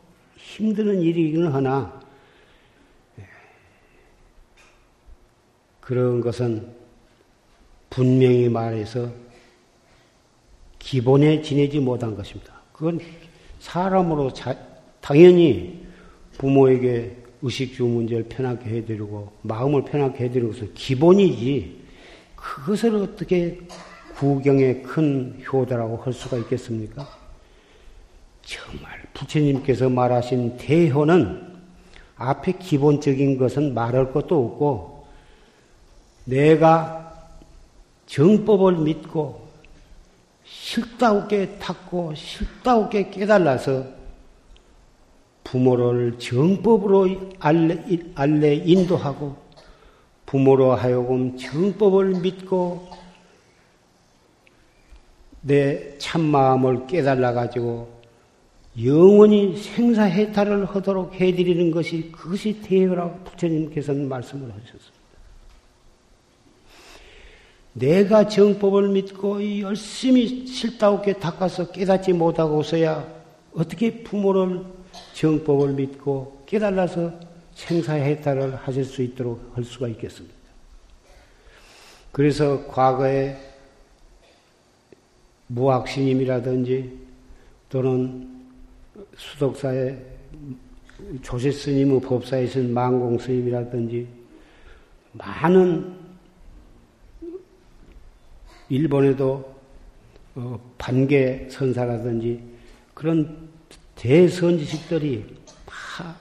힘드는 0.42 1.02
일이기는 1.02 1.52
하나, 1.52 2.02
그런 5.80 6.22
것은 6.22 6.74
분명히 7.90 8.48
말해서 8.48 9.12
기본에 10.80 11.42
지내지 11.42 11.80
못한 11.80 12.16
것입니다. 12.16 12.54
그건 12.72 13.00
사람으로 13.60 14.34
자, 14.34 14.58
당연히 15.02 15.86
부모에게 16.38 17.18
의식주 17.42 17.84
문제를 17.84 18.24
편하게 18.24 18.78
해드리고 18.78 19.32
마음을 19.42 19.84
편하게 19.84 20.26
해드리는 20.26 20.52
것은 20.52 20.74
기본이지 20.74 21.82
그것을 22.36 22.96
어떻게 22.96 23.60
구경의 24.16 24.84
큰 24.84 25.42
효도라고 25.52 25.98
할 25.98 26.14
수가 26.14 26.38
있겠습니까? 26.38 27.08
정말 28.44 29.01
부처님께서 29.22 29.90
말하신 29.90 30.58
대효는 30.58 31.52
앞에 32.16 32.54
기본적인 32.54 33.38
것은 33.38 33.74
말할 33.74 34.12
것도 34.12 34.46
없고 34.46 35.06
내가 36.26 37.30
정법을 38.06 38.78
믿고 38.78 39.48
실다우게 40.44 41.60
닦고 41.60 42.14
실다우게 42.16 43.10
깨달아서 43.10 43.86
부모를 45.44 46.18
정법으로 46.20 47.32
알레, 47.40 47.84
알레 48.16 48.56
인도하고 48.56 49.36
부모로 50.26 50.76
하여금 50.76 51.38
정법을 51.38 52.22
믿고 52.22 52.88
내 55.42 55.98
참마음을 55.98 56.88
깨달아 56.88 57.34
가지고 57.34 58.01
영원히 58.80 59.58
생사해탈을 59.58 60.66
하도록 60.66 61.14
해드리는 61.14 61.72
것이 61.72 62.12
그것이 62.12 62.62
대여라고 62.62 63.24
부처님께서는 63.26 64.08
말씀을 64.08 64.50
하셨습니다. 64.50 65.02
내가 67.74 68.28
정법을 68.28 68.90
믿고 68.90 69.60
열심히 69.60 70.46
실다우게 70.46 71.14
닦아서 71.14 71.72
깨닫지 71.72 72.14
못하고서야 72.14 73.22
어떻게 73.54 74.04
부모를 74.04 74.64
정법을 75.14 75.74
믿고 75.74 76.44
깨달아서 76.46 77.14
생사해탈을 77.56 78.56
하실 78.56 78.86
수 78.86 79.02
있도록 79.02 79.52
할 79.54 79.64
수가 79.64 79.88
있겠습니다. 79.90 80.36
그래서 82.12 82.66
과거에 82.68 83.38
무학스님이라든지 85.48 87.00
또는 87.70 88.41
수덕사의 89.16 90.00
조세스님의 91.22 92.02
법사에 92.02 92.44
있은 92.46 92.74
망공 92.74 93.18
스님이라든지 93.18 94.08
많은 95.14 95.96
일본에도 98.70 99.54
어, 100.36 100.60
반계 100.78 101.48
선사라든지 101.50 102.42
그런 102.94 103.50
대선지식들이 103.96 105.26
다 105.66 106.16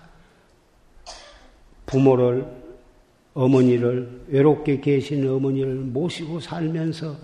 부모를 1.87 2.45
어머니를 3.35 4.25
외롭게 4.29 4.81
계신 4.81 5.29
어머니를 5.29 5.75
모시고 5.75 6.41
살면서 6.41 7.17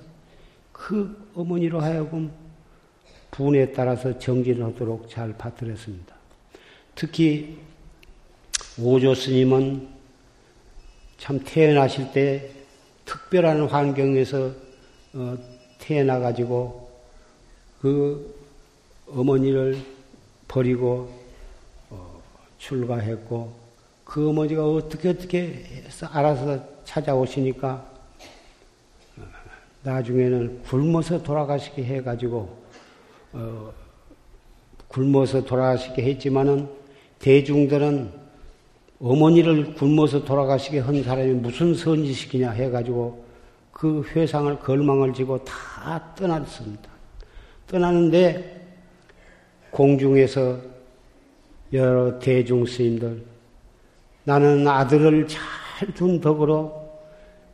그 0.70 1.30
어머니로 1.34 1.80
하여금 1.80 2.30
분에 3.36 3.72
따라서 3.72 4.18
정진하도록 4.18 5.10
잘 5.10 5.36
받들었습니다. 5.36 6.14
특히 6.94 7.58
오조 8.80 9.14
스님은 9.14 9.88
참 11.18 11.40
태어나실 11.44 12.12
때 12.12 12.50
특별한 13.04 13.66
환경에서 13.66 14.52
어, 15.12 15.38
태어나 15.78 16.18
가지고 16.18 16.90
그 17.82 18.34
어머니를 19.06 19.84
버리고 20.48 21.12
어, 21.90 22.22
출가했고 22.56 23.52
그 24.04 24.30
어머니가 24.30 24.66
어떻게 24.66 25.10
어떻게 25.10 25.62
알아서 26.10 26.64
찾아오시니까 26.84 27.92
어, 29.18 29.22
나중에는 29.82 30.62
굶어서 30.62 31.22
돌아가시게 31.22 31.84
해가지고 31.84 32.65
어, 33.36 33.72
굶어서 34.88 35.44
돌아가시게 35.44 36.02
했지만은 36.02 36.68
대중들은 37.18 38.10
어머니를 39.00 39.74
굶어서 39.74 40.24
돌아가시게 40.24 40.80
한 40.80 41.02
사람이 41.02 41.34
무슨 41.34 41.74
선지식이냐 41.74 42.50
해가지고 42.50 43.24
그 43.72 44.02
회상을 44.14 44.58
걸망을 44.60 45.12
지고 45.12 45.42
다 45.44 46.14
떠났습니다. 46.14 46.88
떠나는데 47.66 48.66
공중에서 49.70 50.58
여러 51.72 52.18
대중 52.18 52.64
스님들 52.64 53.22
나는 54.24 54.66
아들을 54.66 55.28
잘 55.28 55.40
둔 55.94 56.20
덕으로 56.20 56.86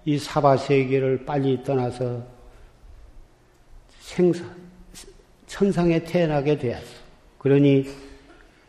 이 0.05 0.18
사바 0.18 0.57
세계를 0.57 1.25
빨리 1.25 1.62
떠나서 1.62 2.23
생사, 4.01 4.45
천상에 5.52 6.02
태어나게 6.02 6.56
되었어. 6.56 7.02
그러니 7.36 7.86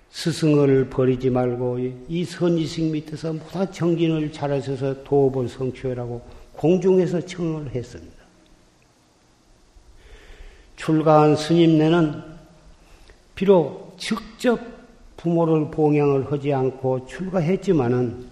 스승을 0.09 0.89
버리지 0.89 1.29
말고 1.29 1.79
이 2.09 2.25
선지식 2.25 2.91
밑에서 2.91 3.31
모두 3.31 3.65
정진을 3.71 4.33
잘하셔서 4.33 5.03
도업을 5.05 5.47
성취하라고 5.47 6.21
공중에서 6.57 7.21
청을 7.21 7.69
했습니다. 7.73 8.13
출가한 10.75 11.37
스님네는 11.37 12.21
비록 13.33 13.95
직접 13.97 14.59
부모를 15.15 15.71
봉양을 15.71 16.33
하지 16.33 16.51
않고 16.51 17.07
출가했지만은 17.07 18.25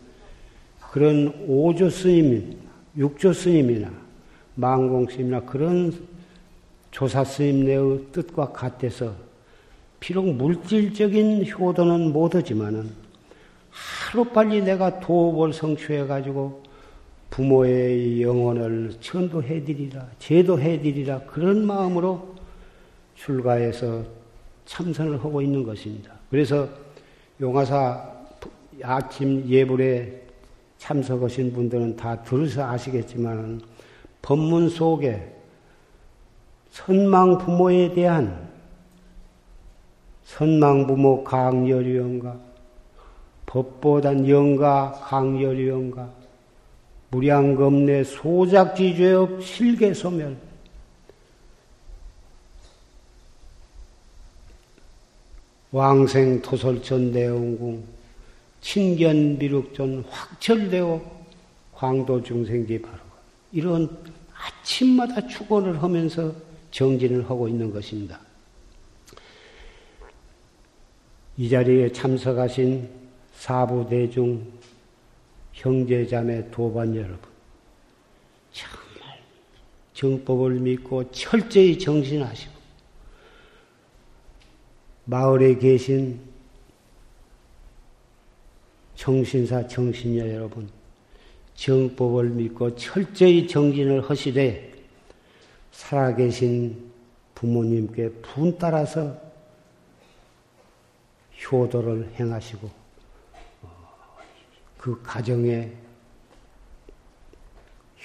그런 0.92 1.34
오조 1.48 1.90
스님, 1.90 2.60
육조 2.98 3.32
스님이나 3.32 3.90
망공 4.56 5.08
스님이나 5.10 5.40
그런 5.46 6.11
조사 6.92 7.24
스님네의 7.24 8.08
뜻과 8.12 8.52
같아서 8.52 9.14
비록 10.00 10.28
물질적인 10.34 11.48
효도는 11.50 12.12
못하지만은 12.12 12.90
하루빨리 13.70 14.62
내가 14.62 15.00
도업을 15.00 15.54
성취해가지고 15.54 16.64
부모의 17.30 18.22
영혼을 18.22 18.94
천도해드리라, 19.00 20.06
제도해드리라, 20.20 21.22
그런 21.22 21.66
마음으로 21.66 22.36
출가해서 23.16 24.04
참선을 24.66 25.24
하고 25.24 25.42
있는 25.42 25.64
것입니다. 25.64 26.12
그래서 26.30 26.68
용화사 27.40 28.12
아침 28.84 29.48
예불에 29.48 30.22
참석하신 30.78 31.54
분들은 31.54 31.96
다 31.96 32.22
들으서 32.24 32.66
아시겠지만 32.66 33.62
법문 34.22 34.70
속에 34.70 35.41
선망 36.72 37.38
부모에 37.38 37.94
대한 37.94 38.50
선망 40.24 40.88
부모 40.88 41.24
강열이언가 41.24 42.38
법보단 43.46 44.28
영가 44.28 44.92
강열이언가 45.04 46.10
무량겁내 47.10 48.06
소작지죄업 48.06 49.44
실계소멸. 49.44 50.38
왕생 55.74 56.42
토설천 56.42 57.12
대원궁 57.12 57.84
친견비룩전 58.62 60.06
확철되어 60.10 61.02
광도 61.74 62.24
중생지 62.24 62.82
바로 62.82 62.98
이런 63.52 63.90
아침마다 64.34 65.26
축원을 65.28 65.82
하면서 65.82 66.34
정진을 66.72 67.30
하고 67.30 67.48
있는 67.48 67.72
것입니다. 67.72 68.20
이 71.38 71.50
자리에 71.50 71.92
참석하신 71.92 72.90
사부대중 73.34 74.46
형제자매 75.54 76.50
도반 76.52 76.96
여러분, 76.96 77.20
정말 78.52 79.20
정법을 79.94 80.60
믿고 80.60 81.12
철저히 81.12 81.78
정신하시고, 81.78 82.54
마을에 85.06 85.58
계신 85.58 86.20
정신사 88.96 89.68
정신녀 89.68 90.28
여러분, 90.30 90.70
정법을 91.56 92.30
믿고 92.30 92.76
철저히 92.76 93.48
정진을 93.48 94.10
하시되, 94.10 94.71
살아계신 95.72 96.92
부모님께 97.36 98.10
분 98.22 98.58
따라서 98.58 99.18
효도를 101.52 102.12
행하시고 102.20 102.70
어, 103.64 103.70
그 104.78 105.02
가정에 105.02 105.72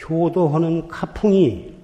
효도하는 0.03 0.89
가풍이 0.89 1.75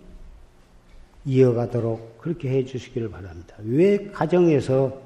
이어가도록 1.24 2.18
그렇게 2.18 2.50
해 2.50 2.64
주시기를 2.64 3.10
바랍니다. 3.10 3.56
왜 3.58 4.10
가정에서 4.10 5.00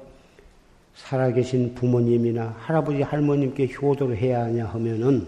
살아계신 0.95 1.75
부모님이나 1.75 2.55
할아버지, 2.59 3.01
할머님께 3.01 3.71
효도를 3.73 4.17
해야 4.17 4.43
하냐 4.43 4.65
하면은 4.65 5.27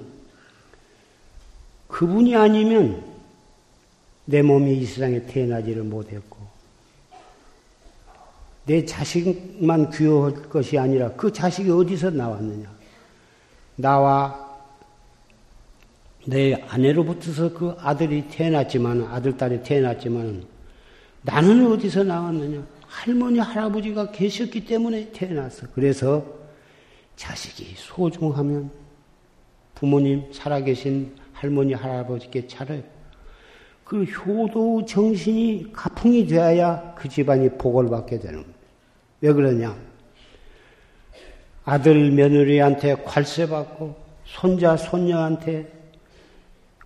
그분이 1.88 2.36
아니면 2.36 3.04
내 4.30 4.44
몸이 4.44 4.78
이 4.78 4.86
세상에 4.86 5.26
태어나지를 5.26 5.82
못했고 5.82 6.38
내 8.66 8.86
자식만 8.86 9.90
귀여울 9.90 10.48
것이 10.48 10.78
아니라 10.78 11.12
그 11.14 11.34
자식이 11.34 11.72
어디서 11.72 12.12
나왔느냐. 12.12 12.70
나와 13.76 14.48
내 16.28 16.54
아내로부터서 16.54 17.54
그 17.54 17.76
아들이 17.80 18.28
태어났지만, 18.28 19.06
아들, 19.06 19.36
딸이 19.36 19.64
태어났지만, 19.64 20.46
나는 21.24 21.66
어디서 21.72 22.04
나왔느냐? 22.04 22.64
할머니, 22.82 23.40
할아버지가 23.40 24.12
계셨기 24.12 24.66
때문에 24.66 25.10
태어났어. 25.12 25.66
그래서 25.74 26.24
자식이 27.16 27.74
소중하면 27.76 28.70
부모님, 29.74 30.32
살아계신 30.32 31.16
할머니, 31.34 31.74
할아버지께 31.74 32.46
차려요. 32.46 32.99
그 33.90 34.04
효도 34.04 34.86
정신이 34.86 35.72
가풍이 35.74 36.28
되어야 36.28 36.94
그 36.96 37.10
집안이 37.10 37.50
복을 37.58 37.90
받게 37.90 38.20
되는 38.20 38.42
겁니다. 38.42 38.60
왜 39.20 39.34
그러냐? 39.34 39.76
아들 41.66 42.12
며느리한테 42.12 42.98
괄세 42.98 43.50
받고 43.50 43.96
손자 44.26 44.78
손녀한테 44.78 45.74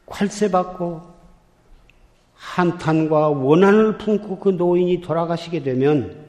괄세 0.06 0.50
받고 0.50 1.02
한탄과 2.36 3.28
원한을 3.32 3.98
품고 3.98 4.40
그 4.40 4.50
노인이 4.52 5.02
돌아가시게 5.02 5.62
되면 5.62 6.26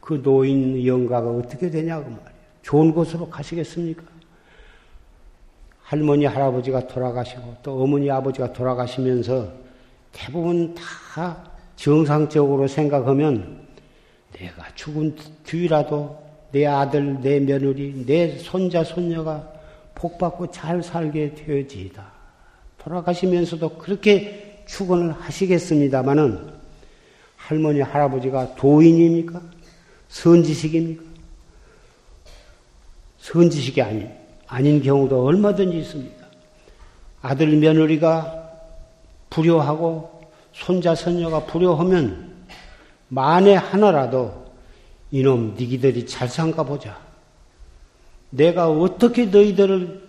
그 0.00 0.22
노인 0.22 0.86
영가가 0.86 1.28
어떻게 1.28 1.68
되냐고 1.68 2.04
말이에요. 2.04 2.30
좋은 2.62 2.94
곳으로 2.94 3.28
가시겠습니까? 3.28 4.04
할머니 5.82 6.24
할아버지가 6.24 6.86
돌아가시고 6.86 7.56
또 7.62 7.82
어머니 7.82 8.10
아버지가 8.10 8.54
돌아가시면서 8.54 9.65
대부분 10.16 10.74
다 10.74 11.36
정상적으로 11.76 12.66
생각하면 12.66 13.60
내가 14.32 14.64
죽은 14.74 15.14
뒤라도 15.44 16.24
내 16.52 16.64
아들, 16.64 17.20
내 17.20 17.38
며느리, 17.38 18.06
내 18.06 18.38
손자, 18.38 18.82
손녀가 18.82 19.46
복받고 19.94 20.50
잘 20.50 20.82
살게 20.82 21.34
되어지이다. 21.34 22.12
돌아가시면서도 22.78 23.76
그렇게 23.76 24.62
축원을 24.66 25.12
하시겠습니다마는 25.12 26.50
할머니, 27.36 27.80
할아버지가 27.80 28.54
도인입니까? 28.54 29.42
선지식입니까? 30.08 31.02
선지식이 33.18 33.82
아닌, 33.82 34.10
아닌 34.46 34.82
경우도 34.82 35.24
얼마든지 35.26 35.78
있습니다. 35.78 36.26
아들, 37.20 37.48
며느리가 37.48 38.35
불효하고 39.30 40.16
손자, 40.52 40.94
손녀가 40.94 41.44
불효하면 41.44 42.34
만에 43.08 43.54
하나라도 43.54 44.46
이놈 45.10 45.54
니기들이 45.58 46.06
잘 46.06 46.28
산가 46.28 46.64
보자. 46.64 46.98
내가 48.30 48.70
어떻게 48.70 49.26
너희들을 49.26 50.06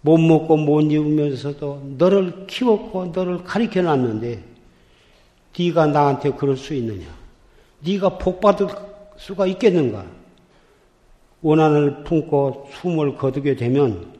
못 0.00 0.18
먹고 0.18 0.56
못 0.56 0.82
입으면서도 0.82 1.94
너를 1.98 2.46
키웠고 2.46 3.06
너를 3.06 3.42
가르쳐 3.44 3.82
놨는데 3.82 4.42
네가 5.58 5.86
나한테 5.86 6.30
그럴 6.32 6.56
수 6.56 6.74
있느냐? 6.74 7.06
네가 7.80 8.18
복 8.18 8.40
받을 8.40 8.68
수가 9.16 9.46
있겠는가? 9.46 10.06
원한을 11.42 12.04
품고 12.04 12.70
숨을 12.72 13.16
거두게 13.16 13.56
되면 13.56 14.14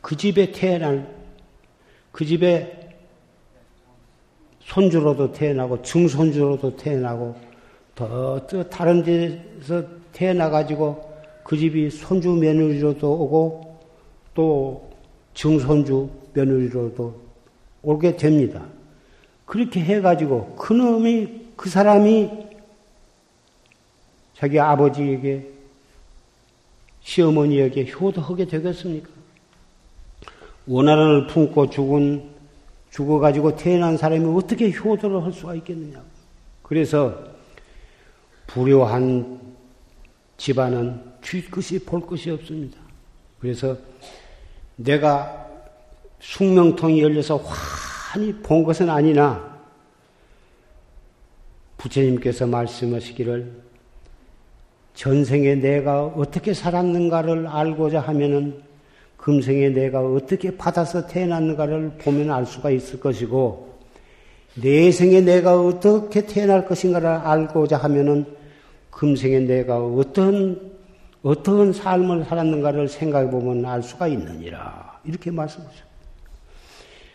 그 0.00 0.16
집에 0.16 0.52
태어날 0.52 1.17
그 2.12 2.24
집에 2.24 2.88
손주로도 4.60 5.32
태어나고 5.32 5.82
증손주로도 5.82 6.76
태어나고 6.76 7.34
더, 7.94 8.40
다른 8.70 9.02
데서 9.02 9.82
태어나가지고 10.12 11.08
그 11.42 11.56
집이 11.56 11.90
손주 11.90 12.30
며느리로도 12.30 13.10
오고 13.10 13.78
또 14.34 14.90
증손주 15.34 16.10
며느리로도 16.34 17.28
오게 17.82 18.16
됩니다. 18.16 18.66
그렇게 19.46 19.80
해가지고 19.80 20.56
그놈이 20.56 21.48
그 21.56 21.70
사람이 21.70 22.30
자기 24.34 24.60
아버지에게 24.60 25.48
시어머니에게 27.00 27.90
효도하게 27.90 28.44
되겠습니까? 28.44 29.17
원한을 30.68 31.26
품고 31.26 31.70
죽은 31.70 32.22
죽어가지고 32.90 33.56
태어난 33.56 33.96
사람이 33.96 34.24
어떻게 34.36 34.70
효도를 34.70 35.22
할 35.22 35.32
수가 35.32 35.54
있겠느냐. 35.56 36.02
그래서 36.62 37.16
불효한 38.46 39.40
집안은 40.36 41.00
쥐것이 41.22 41.84
볼 41.84 42.06
것이 42.06 42.30
없습니다. 42.30 42.78
그래서 43.40 43.76
내가 44.76 45.46
숙명통이 46.20 47.02
열려서 47.02 47.36
환히 47.36 48.32
본 48.34 48.62
것은 48.64 48.90
아니나 48.90 49.58
부처님께서 51.78 52.46
말씀하시기를 52.46 53.68
전생에 54.94 55.54
내가 55.56 56.04
어떻게 56.06 56.52
살았는가를 56.52 57.46
알고자 57.46 58.00
하면은 58.00 58.67
금생에 59.28 59.68
내가 59.68 60.00
어떻게 60.00 60.56
받아서 60.56 61.06
태어났는가를 61.06 61.98
보면 61.98 62.30
알 62.30 62.46
수가 62.46 62.70
있을 62.70 62.98
것이고 62.98 63.76
내생에 64.54 65.20
내가 65.20 65.60
어떻게 65.60 66.24
태어날 66.24 66.64
것인가를 66.64 67.06
알고자 67.06 67.76
하면은 67.76 68.24
금생에 68.90 69.40
내가 69.40 69.84
어떤 69.84 70.72
어떤 71.20 71.74
삶을 71.74 72.24
살았는가를 72.24 72.88
생각해 72.88 73.28
보면 73.30 73.66
알 73.66 73.82
수가 73.82 74.08
있느니라 74.08 74.98
이렇게 75.04 75.30
말씀하셨습니다. 75.30 75.86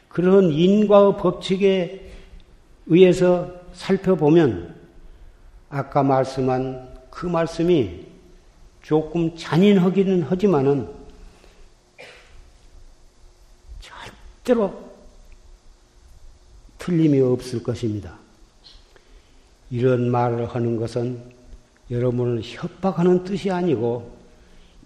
그런 0.07 0.51
인과의 0.51 1.17
법칙에 1.17 2.11
의해서 2.85 3.51
살펴보면 3.73 4.75
아까 5.71 6.03
말씀한 6.03 6.89
그 7.09 7.25
말씀이 7.25 8.05
조금 8.83 9.35
잔인하기는 9.35 10.21
하지만은 10.21 11.02
절대로 14.43 14.73
틀림이 16.77 17.19
없을 17.21 17.63
것입니다. 17.63 18.17
이런 19.71 20.11
말을 20.11 20.45
하는 20.45 20.75
것은 20.75 21.31
여러분을 21.89 22.41
협박하는 22.43 23.23
뜻이 23.23 23.49
아니고 23.49 24.15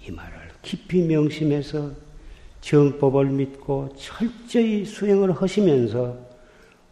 이 0.06 0.12
말을 0.12 0.34
깊이 0.62 1.02
명심해서 1.02 1.92
정법을 2.62 3.26
믿고 3.26 3.94
철저히 3.98 4.86
수행을 4.86 5.32
하시면서 5.32 6.18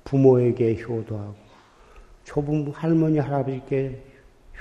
부모에게 0.04 0.82
효도하고 0.82 1.36
조부 2.24 2.72
할머니 2.74 3.20
할아버지께 3.20 4.04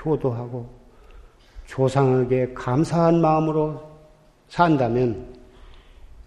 효도하고 0.05 0.69
조상에게 1.67 2.53
감사한 2.53 3.21
마음으로 3.21 3.83
산다면 4.49 5.35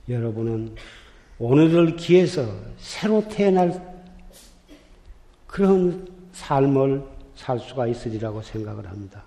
여러분은 0.09 0.75
오늘을 1.39 1.95
기해서 1.95 2.47
새로 2.77 3.27
태어날 3.27 3.79
그런 5.45 6.07
삶을 6.31 7.03
살 7.35 7.59
수가 7.59 7.87
있으리라고 7.87 8.41
생각을 8.41 8.87
합니다. 8.87 9.23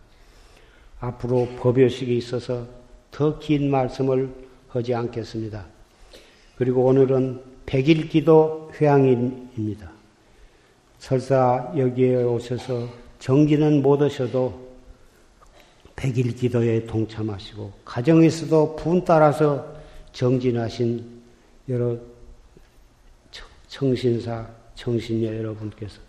앞으로 0.98 1.48
법요식이 1.60 2.16
있어서 2.16 2.66
더 3.10 3.38
긴 3.38 3.70
말씀을 3.70 4.32
하지 4.68 4.94
않겠습니다. 4.94 5.66
그리고 6.56 6.84
오늘은 6.84 7.42
백일 7.66 8.08
기도 8.08 8.70
회양일입니다. 8.74 9.90
설사 10.98 11.72
여기에 11.76 12.24
오셔서 12.24 12.88
정기는 13.18 13.82
못 13.82 14.02
오셔도 14.02 14.68
백일 15.96 16.34
기도에 16.34 16.86
동참하시고 16.86 17.72
가정에서도 17.84 18.76
분 18.76 19.04
따라서 19.04 19.66
정진하신 20.12 21.19
여러 21.70 21.96
청신사, 23.68 24.48
청신녀 24.74 25.34
여러분께서 25.36 26.00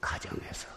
가정에서 0.00 0.68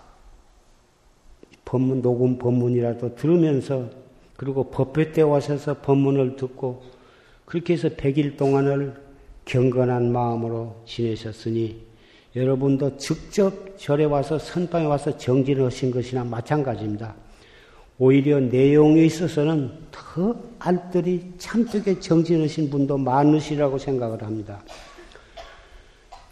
법문 1.64 2.02
녹음 2.02 2.38
법문이라도 2.38 3.16
들으면서 3.16 3.90
그리고 4.36 4.70
법회 4.70 5.14
때 5.14 5.22
오셔서 5.22 5.80
법문을 5.82 6.36
듣고 6.36 6.84
그렇게 7.46 7.74
해서 7.74 7.90
백일 7.96 8.36
동안을 8.36 9.02
경건한 9.46 10.12
마음으로 10.12 10.84
지내셨으니 10.86 11.82
여러분도 12.36 12.98
직접 12.98 13.78
절에 13.78 14.04
와서 14.04 14.38
선방에 14.38 14.86
와서 14.86 15.18
정진하신 15.18 15.92
것이나 15.92 16.24
마찬가지입니다. 16.24 17.16
오히려 18.04 18.38
내용에 18.42 19.06
있어서는 19.06 19.72
더 19.90 20.36
알뜰히 20.60 21.24
참되게 21.38 22.02
정진하신 22.02 22.70
분도 22.70 22.98
많으시라고 22.98 23.78
생각을 23.78 24.24
합니다. 24.24 24.62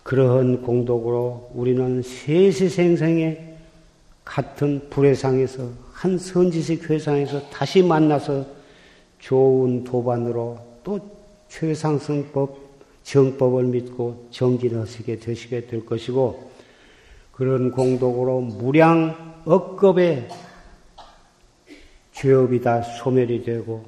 그러한 0.03 0.63
공덕으로 0.63 1.51
우리는 1.53 2.01
세세생생에 2.01 3.55
같은 4.25 4.81
불회상에서 4.89 5.69
한 5.93 6.17
선지식 6.17 6.89
회상에서 6.89 7.41
다시 7.49 7.81
만나서 7.81 8.45
좋은 9.19 9.85
도반으로 9.85 10.57
또 10.83 10.99
최상승법 11.47 12.53
정법을 13.03 13.63
믿고 13.63 14.27
정진하시게 14.31 15.19
되시게 15.19 15.67
될 15.67 15.85
것이고 15.85 16.51
그런 17.31 17.71
공덕으로 17.71 18.41
무량 18.41 19.39
억겁의 19.45 20.27
죄업이 22.13 22.61
다 22.61 22.81
소멸이 22.81 23.43
되고 23.43 23.85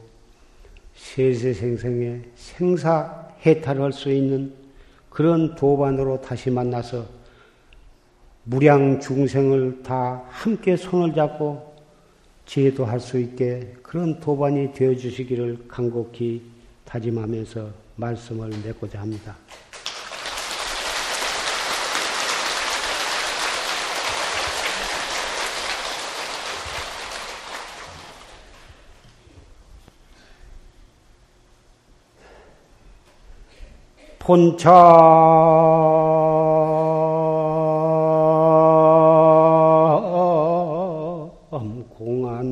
세세생생의 0.96 2.22
생사해탈할 2.36 3.92
수 3.94 4.12
있는 4.12 4.54
그런 5.10 5.56
도반으로 5.56 6.22
다시 6.22 6.50
만나서 6.50 7.06
무량 8.44 9.00
중생을 9.00 9.84
다 9.84 10.24
함께 10.28 10.76
손을 10.76 11.14
잡고 11.14 11.74
제도할 12.46 13.00
수 13.00 13.20
있게 13.20 13.74
그런 13.82 14.20
도반이 14.20 14.74
되어 14.74 14.96
주시기를 14.96 15.66
간곡히 15.68 16.42
다짐하면서 16.86 17.70
말씀을 17.96 18.50
맺고자 18.66 19.00
합니다. 19.00 19.38
본차. 34.26 34.72
공안 41.98 42.48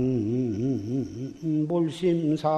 볼심사하야. 1.70 2.52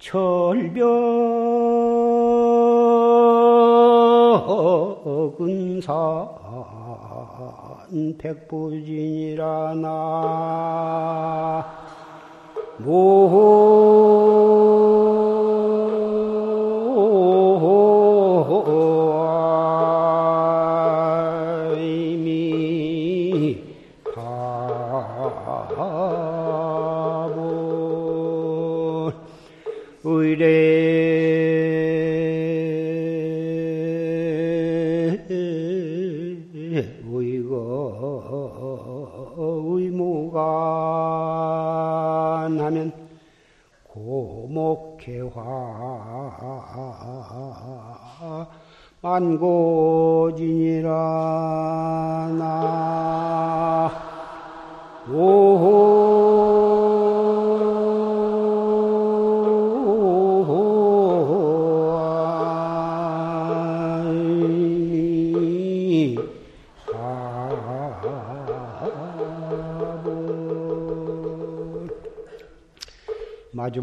철벽은 0.00 0.70
산 5.80 6.28
백부 8.18 8.65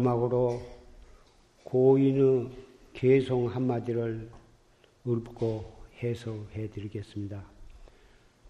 마지막으로 0.04 0.60
고인의 1.64 2.50
개송 2.92 3.48
한마디를 3.48 4.28
읊고 5.06 5.64
해석해 6.02 6.68
드리겠습니다. 6.68 7.42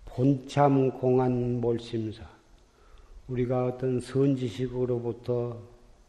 본참 0.05 0.91
공안 0.99 1.61
몰심사. 1.61 2.25
우리가 3.29 3.67
어떤 3.67 4.01
선지식으로부터 4.01 5.59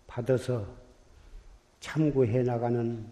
받아서 0.07 0.65
참고해 1.79 2.43
나가는 2.43 3.05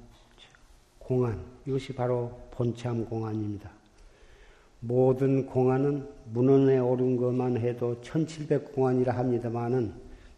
공안. 0.97 1.39
이것이 1.65 1.93
바로 1.93 2.39
본참 2.51 3.05
공안입니다. 3.05 3.69
모든 4.79 5.45
공안은 5.45 6.09
문헌에 6.33 6.79
오른 6.79 7.15
것만 7.15 7.57
해도 7.57 8.01
1700 8.01 8.73
공안이라 8.73 9.15
합니다만은 9.15 9.93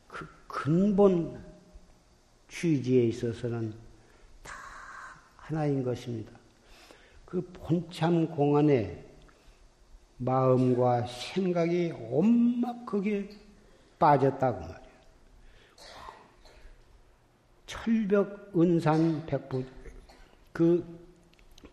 그 0.07 0.27
근본 0.47 1.44
취지에 2.55 3.07
있어서는 3.07 3.73
다 4.41 4.53
하나인 5.35 5.83
것입니다. 5.83 6.31
그 7.25 7.41
본참 7.51 8.27
공안에 8.27 9.03
마음과 10.17 11.05
생각이 11.07 11.91
거기에 12.85 13.27
빠졌다고 13.99 14.61
말이에요. 14.61 14.85
철벽 17.65 18.51
은산 18.57 19.25
백부 19.25 19.65
그 20.53 20.85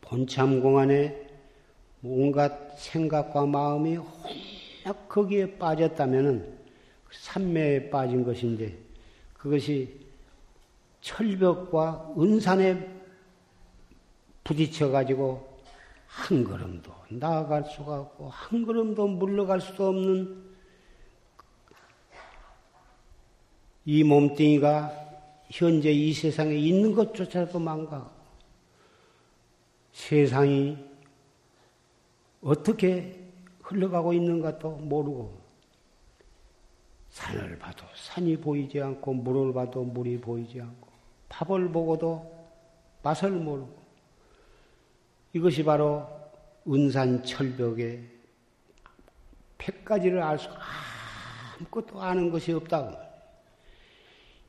본참 0.00 0.60
공안에 0.60 1.28
온갖 2.02 2.76
생각과 2.76 3.46
마음이 3.46 3.96
혼합 3.96 5.08
거기에 5.08 5.58
빠졌다면은 5.58 6.58
산매에 7.12 7.90
빠진 7.90 8.24
것인데 8.24 8.76
그것이 9.34 10.11
철벽과 11.02 12.14
은산에 12.16 12.88
부딪혀 14.44 14.90
가지고 14.90 15.58
한 16.06 16.44
걸음도 16.44 16.92
나아갈 17.10 17.64
수가 17.64 18.00
없고 18.00 18.28
한 18.28 18.64
걸음도 18.64 19.06
물러갈 19.08 19.60
수도 19.60 19.88
없는 19.88 20.52
이 23.84 24.04
몸뚱이가 24.04 25.00
현재 25.50 25.90
이 25.90 26.12
세상에 26.12 26.54
있는 26.54 26.94
것조차도 26.94 27.58
망가고 27.58 28.10
세상이 29.92 30.78
어떻게 32.42 33.20
흘러가고 33.62 34.12
있는가도 34.12 34.70
모르고 34.70 35.42
산을 37.10 37.58
봐도 37.58 37.84
산이 37.94 38.36
보이지 38.38 38.80
않고 38.80 39.14
물을 39.14 39.52
봐도 39.52 39.84
물이 39.84 40.20
보이지 40.20 40.60
않고 40.60 40.91
밥을 41.32 41.72
보고도 41.72 42.30
맛을 43.02 43.30
모르고. 43.30 43.82
이것이 45.32 45.64
바로 45.64 46.06
은산 46.68 47.24
철벽의 47.24 48.04
백가지를 49.56 50.22
알 50.22 50.38
수 50.38 50.48
아무것도 51.58 52.00
아는 52.00 52.30
것이 52.30 52.52
없다고 52.52 52.94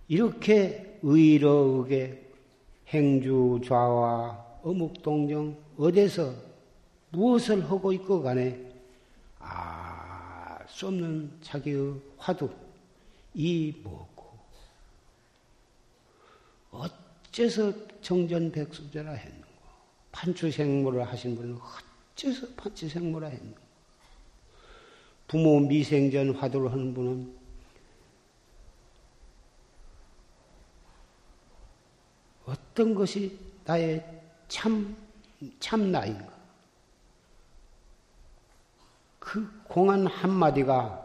이렇게 0.09 0.99
의로하게 1.01 2.31
행주 2.87 3.61
좌와 3.65 4.59
어묵동정 4.63 5.57
어디서 5.77 6.33
무엇을 7.11 7.63
하고 7.69 7.93
있고 7.93 8.21
간에 8.21 8.59
아수 9.39 10.87
없는 10.87 11.37
자기의 11.41 11.95
화두 12.17 12.49
이 13.33 13.73
뭐고 13.83 14.13
어째서 17.33 17.73
정전백수제라 18.01 19.11
했는고 19.11 19.47
판추생물을 20.11 21.03
하신 21.07 21.35
분은 21.35 21.57
어째서 22.13 22.47
판추생물을 22.55 23.27
했는고 23.27 23.57
부모 25.27 25.59
미생전 25.59 26.35
화두를 26.35 26.71
하는 26.71 26.93
분은 26.93 27.35
어떤 32.45 32.93
것이 32.93 33.37
나의 33.65 34.05
참, 34.47 34.95
참 35.59 35.91
나인가? 35.91 36.31
그 39.17 39.63
공안 39.63 40.05
한마디가 40.05 41.01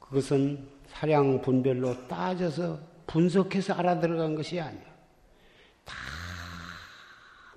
그것은 0.00 0.68
사량 0.88 1.40
분별로 1.40 2.06
따져서 2.06 2.78
분석해서 3.06 3.74
알아들어간 3.74 4.34
것이 4.34 4.60
아니야. 4.60 4.93
다, 5.84 5.94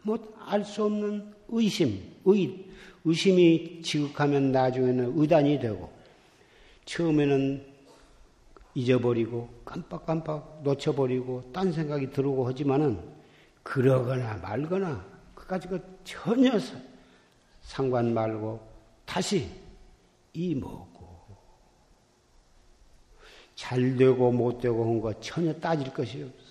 뭐, 0.03 0.17
알 0.45 0.63
수 0.63 0.85
없는 0.85 1.33
의심, 1.49 2.01
의, 2.25 2.65
의심이 3.03 3.81
지극하면 3.81 4.51
나중에는 4.51 5.13
의단이 5.19 5.59
되고, 5.59 5.91
처음에는 6.85 7.65
잊어버리고, 8.75 9.49
깜빡깜빡 9.65 10.61
놓쳐버리고, 10.63 11.51
딴 11.53 11.71
생각이 11.71 12.11
들어오고 12.11 12.47
하지만은, 12.47 12.99
그러거나 13.63 14.35
말거나, 14.35 15.05
그까지 15.35 15.67
그 15.67 15.99
전혀 16.03 16.51
상관 17.61 18.13
말고, 18.13 18.65
다시 19.05 19.49
이 20.33 20.53
뭐고, 20.55 21.07
잘 23.55 23.97
되고 23.97 24.31
못 24.31 24.61
되고 24.61 24.85
한 24.85 25.01
거 25.01 25.19
전혀 25.19 25.51
따질 25.53 25.91
것이 25.91 26.21
없어. 26.23 26.46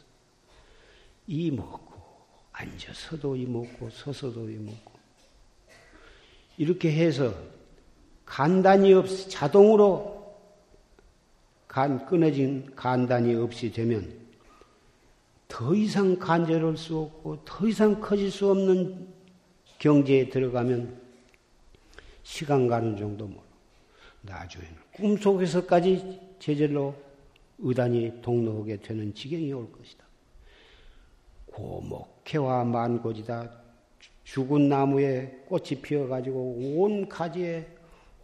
이 1.26 1.50
먹고, 1.50 1.94
앉아서도 2.52 3.36
이 3.36 3.46
먹고, 3.46 3.90
서서도 3.90 4.48
이 4.50 4.54
먹고. 4.56 4.92
이렇게 6.58 6.90
해서 6.92 7.34
간단이 8.24 8.92
없이 8.94 9.28
자동으로 9.28 10.16
간, 11.68 12.06
끊어진 12.06 12.74
간단이 12.74 13.34
없이 13.34 13.70
되면 13.70 14.26
더 15.48 15.74
이상 15.74 16.18
간절할 16.18 16.76
수 16.76 16.98
없고 16.98 17.44
더 17.44 17.68
이상 17.68 18.00
커질 18.00 18.30
수 18.30 18.50
없는 18.50 19.08
경지에 19.78 20.30
들어가면 20.30 21.00
시간 22.22 22.66
가는 22.66 22.96
정도 22.96 23.26
모르. 23.26 23.44
나중에는 24.22 24.74
꿈속에서까지 24.94 26.20
제절로 26.38 26.94
의단이 27.58 28.22
동로하게 28.22 28.78
되는 28.78 29.14
지경이 29.14 29.52
올 29.52 29.70
것이다. 29.70 30.05
고목회와 31.56 32.64
만고지다. 32.64 33.50
죽은 34.24 34.68
나무에 34.68 35.44
꽃이 35.46 35.80
피어가지고 35.82 36.76
온 36.76 37.08
가지에 37.08 37.66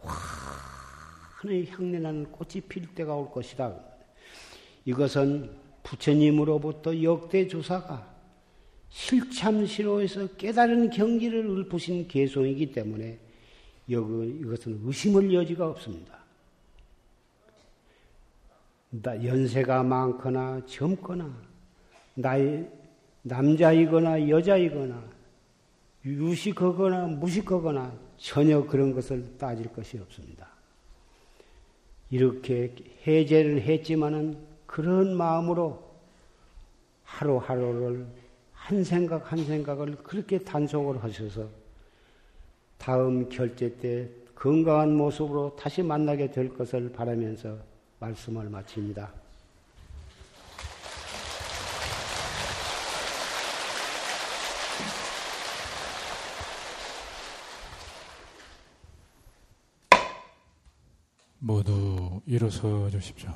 환히 0.01 1.65
향내나는 1.65 2.31
꽃이 2.31 2.61
필 2.69 2.93
때가 2.93 3.15
올 3.15 3.31
것이다. 3.31 3.73
이것은 4.85 5.49
부처님으로부터 5.81 7.01
역대 7.01 7.47
조사가 7.47 8.13
실참시로에서 8.89 10.35
깨달은 10.35 10.91
경기를 10.91 11.49
읊으신 11.49 12.07
개송이기 12.07 12.71
때문에 12.71 13.17
이것은 13.87 14.81
의심을 14.83 15.33
여지가 15.33 15.67
없습니다. 15.69 16.19
연세가 19.03 19.81
많거나 19.81 20.61
젊거나 20.67 21.35
나이 22.13 22.63
남자이거나 23.23 24.29
여자이거나 24.29 25.03
유식하거나 26.05 27.07
무식하거나 27.07 27.93
전혀 28.17 28.63
그런 28.65 28.93
것을 28.93 29.37
따질 29.37 29.71
것이 29.73 29.97
없습니다. 29.97 30.47
이렇게 32.09 32.75
해제를 33.07 33.61
했지만은 33.61 34.37
그런 34.65 35.15
마음으로 35.15 35.91
하루하루를 37.03 38.05
한 38.51 38.83
생각 38.83 39.31
한 39.31 39.43
생각을 39.43 39.95
그렇게 39.97 40.37
단속을 40.39 41.03
하셔서 41.03 41.49
다음 42.77 43.29
결제 43.29 43.77
때 43.77 44.09
건강한 44.35 44.95
모습으로 44.95 45.55
다시 45.55 45.81
만나게 45.81 46.31
될 46.31 46.53
것을 46.53 46.91
바라면서 46.91 47.57
말씀을 47.99 48.49
마칩니다. 48.49 49.22
모두 61.43 62.21
일어서 62.25 62.89
주십시오. 62.89 63.29